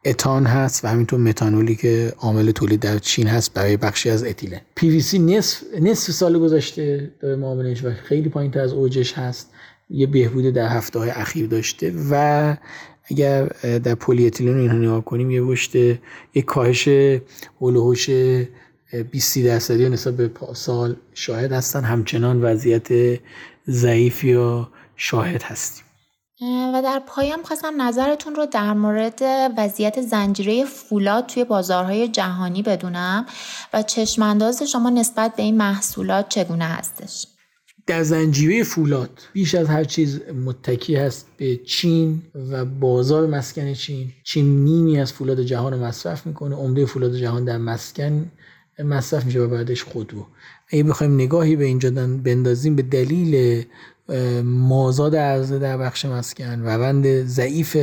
اتان 0.05 0.45
هست 0.45 0.85
و 0.85 0.87
همینطور 0.87 1.19
متانولی 1.19 1.75
که 1.75 2.13
عامل 2.17 2.51
تولید 2.51 2.79
در 2.79 2.97
چین 2.97 3.27
هست 3.27 3.53
برای 3.53 3.77
بخشی 3.77 4.09
از 4.09 4.23
اتیلن 4.23 4.61
پی 4.75 4.89
وی 4.89 5.01
سی 5.01 5.19
نصف, 5.19 5.63
نصف 5.81 6.11
سال 6.11 6.39
گذشته 6.39 7.11
داره 7.19 7.35
معاملش 7.35 7.83
و 7.83 7.93
خیلی 7.93 8.29
پایین 8.29 8.51
تر 8.51 8.59
از 8.59 8.73
اوجش 8.73 9.13
هست. 9.13 9.49
یه 9.89 10.07
بهبود 10.07 10.45
در 10.45 10.67
هفته 10.67 10.99
های 10.99 11.09
اخیر 11.09 11.47
داشته 11.47 11.93
و 12.11 12.55
اگر 13.05 13.45
در 13.63 13.95
پلی 13.95 14.27
اتیلن 14.27 14.57
اینها 14.57 14.77
نگاه 14.77 15.05
کنیم 15.05 15.31
یه 15.31 15.41
رشد 15.43 15.75
یه 16.33 16.41
کاهش 16.45 16.87
حول 17.61 17.79
و 17.79 17.85
حوش 17.85 18.09
20 19.11 19.39
درصدی 19.39 19.89
نسبت 19.89 20.13
به 20.13 20.31
سال 20.53 20.95
شاهد 21.13 21.51
هستن. 21.51 21.83
همچنان 21.83 22.41
وضعیت 22.41 23.19
ضعیفی 23.69 24.29
یا 24.29 24.69
شاهد 24.95 25.43
هستیم. 25.43 25.83
و 26.73 26.81
در 26.83 27.01
پایان 27.07 27.43
خواستم 27.43 27.81
نظرتون 27.81 28.35
رو 28.35 28.45
در 28.45 28.73
مورد 28.73 29.21
وضعیت 29.57 30.01
زنجیره 30.01 30.65
فولاد 30.65 31.25
توی 31.25 31.43
بازارهای 31.43 32.07
جهانی 32.07 32.61
بدونم 32.61 33.25
و 33.73 33.81
چشمانداز 33.81 34.63
شما 34.63 34.89
نسبت 34.89 35.35
به 35.35 35.43
این 35.43 35.57
محصولات 35.57 36.29
چگونه 36.29 36.65
هستش؟ 36.65 37.27
در 37.87 38.03
زنجیره 38.03 38.63
فولاد 38.63 39.09
بیش 39.33 39.55
از 39.55 39.67
هر 39.67 39.83
چیز 39.83 40.21
متکی 40.45 40.95
هست 40.95 41.27
به 41.37 41.57
چین 41.57 42.21
و 42.51 42.65
بازار 42.65 43.27
مسکن 43.27 43.73
چین. 43.73 44.11
چین 44.23 44.63
نیمی 44.63 44.99
از 44.99 45.13
فولاد 45.13 45.41
جهان 45.41 45.73
رو 45.73 45.79
مصرف 45.79 46.25
می‌کنه 46.25 46.55
عمده 46.55 46.85
فولاد 46.85 47.15
جهان 47.15 47.45
در 47.45 47.57
مسکن 47.57 48.31
مصرف 48.79 49.25
میشه 49.25 49.39
و 49.39 49.47
بعدش 49.47 49.83
خودرو. 49.83 50.27
اگه 50.69 50.83
بخوایم 50.83 51.13
نگاهی 51.13 51.55
به 51.55 51.65
اینجا 51.65 51.91
بندازیم 52.23 52.75
به 52.75 52.81
دلیل 52.81 53.63
مازاد 54.43 55.15
عرضه 55.15 55.59
در 55.59 55.77
بخش 55.77 56.05
مسکن 56.05 56.59
روند 56.59 57.25
ضعیف 57.25 57.77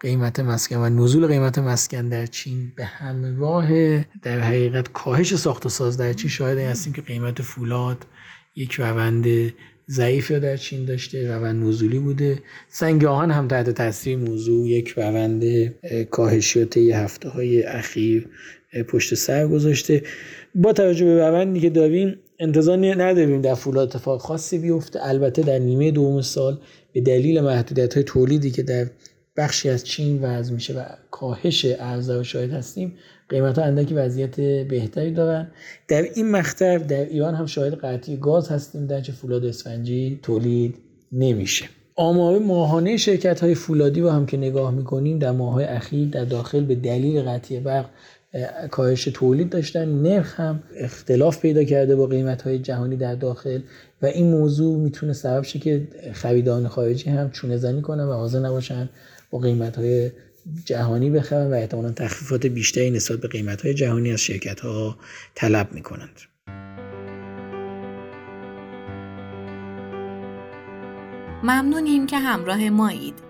قیمت 0.00 0.40
مسکن 0.40 0.76
و 0.76 0.88
نزول 0.88 1.26
قیمت 1.26 1.58
مسکن 1.58 2.08
در 2.08 2.26
چین 2.26 2.72
به 2.76 2.84
همراه 2.84 3.98
در 4.22 4.40
حقیقت 4.40 4.92
کاهش 4.92 5.34
ساخت 5.34 5.66
و 5.66 5.68
ساز 5.68 5.96
در 5.96 6.12
چین 6.12 6.30
شاهد 6.30 6.58
این 6.58 6.68
هستیم 6.68 6.92
که 6.92 7.02
قیمت 7.02 7.42
فولاد 7.42 8.06
یک 8.56 8.72
روند 8.72 9.26
ضعیف 9.90 10.32
در 10.32 10.56
چین 10.56 10.84
داشته 10.84 11.36
روند 11.36 11.64
نزولی 11.64 11.98
بوده. 11.98 12.42
سنگ 12.68 13.04
آهن 13.04 13.30
هم 13.30 13.48
تحت 13.48 13.70
تاثیر 13.70 14.16
موضوع 14.16 14.68
یک 14.68 14.88
روند 14.88 15.44
کاهشی 16.10 16.64
طی 16.64 16.92
هفته 16.92 17.28
های 17.28 17.62
اخیر 17.62 18.28
پشت 18.88 19.14
سر 19.14 19.48
گذاشته. 19.48 20.02
با 20.54 20.72
توجه 20.72 21.04
به 21.04 21.28
روندی 21.28 21.60
که 21.60 21.70
داریم 21.70 22.16
انتظار 22.40 22.76
نداریم 22.76 23.40
در 23.40 23.54
فولاد 23.54 23.88
اتفاق 23.88 24.20
خاصی 24.20 24.58
بیفته. 24.58 24.98
البته 25.02 25.42
در 25.42 25.58
نیمه 25.58 25.90
دوم 25.90 26.20
سال 26.20 26.58
به 26.92 27.00
دلیل 27.00 27.40
محدودیت 27.40 27.94
های 27.94 28.02
تولیدی 28.04 28.50
که 28.50 28.62
در 28.62 28.86
بخشی 29.36 29.68
از 29.68 29.84
چین 29.84 30.22
وضع 30.22 30.52
میشه 30.52 30.74
و 30.74 30.84
کاهش 31.10 31.64
عرضه 31.64 32.20
و 32.20 32.22
شاهد 32.22 32.50
هستیم 32.50 32.94
قیمت 33.28 33.58
ها 33.58 33.64
اندکی 33.64 33.94
وضعیت 33.94 34.40
بهتری 34.40 35.12
دارن. 35.12 35.50
در 35.88 36.02
این 36.02 36.30
مقطع 36.30 36.78
در 36.78 37.04
ایران 37.04 37.34
هم 37.34 37.46
شاهد 37.46 37.74
قطعی 37.74 38.16
گاز 38.16 38.48
هستیم 38.48 38.86
در 38.86 39.00
چه 39.00 39.12
فولاد 39.12 39.44
اسفنجی 39.44 40.20
تولید 40.22 40.74
نمیشه. 41.12 41.64
آمار 41.96 42.38
ماهانه 42.38 42.96
شرکت 42.96 43.40
های 43.40 43.54
فولادی 43.54 44.00
رو 44.00 44.10
هم 44.10 44.26
که 44.26 44.36
نگاه 44.36 44.70
می‌کنیم 44.70 45.18
در 45.18 45.30
ماه 45.30 45.62
اخیر 45.62 46.08
در 46.08 46.24
داخل 46.24 46.64
به 46.64 46.74
دلیل 46.74 47.22
قطعی 47.22 47.60
برق 47.60 47.86
کاهش 48.70 49.04
تولید 49.04 49.50
داشتن 49.50 50.02
نرخ 50.02 50.40
هم 50.40 50.62
اختلاف 50.76 51.40
پیدا 51.40 51.64
کرده 51.64 51.96
با 51.96 52.06
قیمت 52.06 52.42
های 52.42 52.58
جهانی 52.58 52.96
در 52.96 53.14
داخل 53.14 53.60
و 54.02 54.06
این 54.06 54.30
موضوع 54.30 54.78
می‌تونه 54.78 55.12
سبب 55.12 55.42
شه 55.42 55.58
که 55.58 55.88
خریدان 56.12 56.68
خارجی 56.68 57.10
هم 57.10 57.30
چونه 57.30 57.56
زنی 57.56 57.82
کنن 57.82 58.04
و 58.04 58.12
حاضر 58.12 58.38
نباشن 58.38 58.88
با 59.30 59.38
قیمت 59.38 59.76
های 59.76 60.10
جهانی 60.64 61.10
بخرن 61.10 61.50
و 61.50 61.54
احتمالا 61.54 61.90
تخفیفات 61.90 62.46
بیشتری 62.46 62.90
نسبت 62.90 63.18
به 63.18 63.28
قیمت 63.28 63.62
های 63.62 63.74
جهانی 63.74 64.12
از 64.12 64.20
شرکت 64.20 64.60
ها 64.60 64.96
طلب 65.34 65.72
می‌کنند. 65.72 66.20
ممنونیم 71.42 72.06
که 72.06 72.18
همراه 72.18 72.70
مایید. 72.70 73.29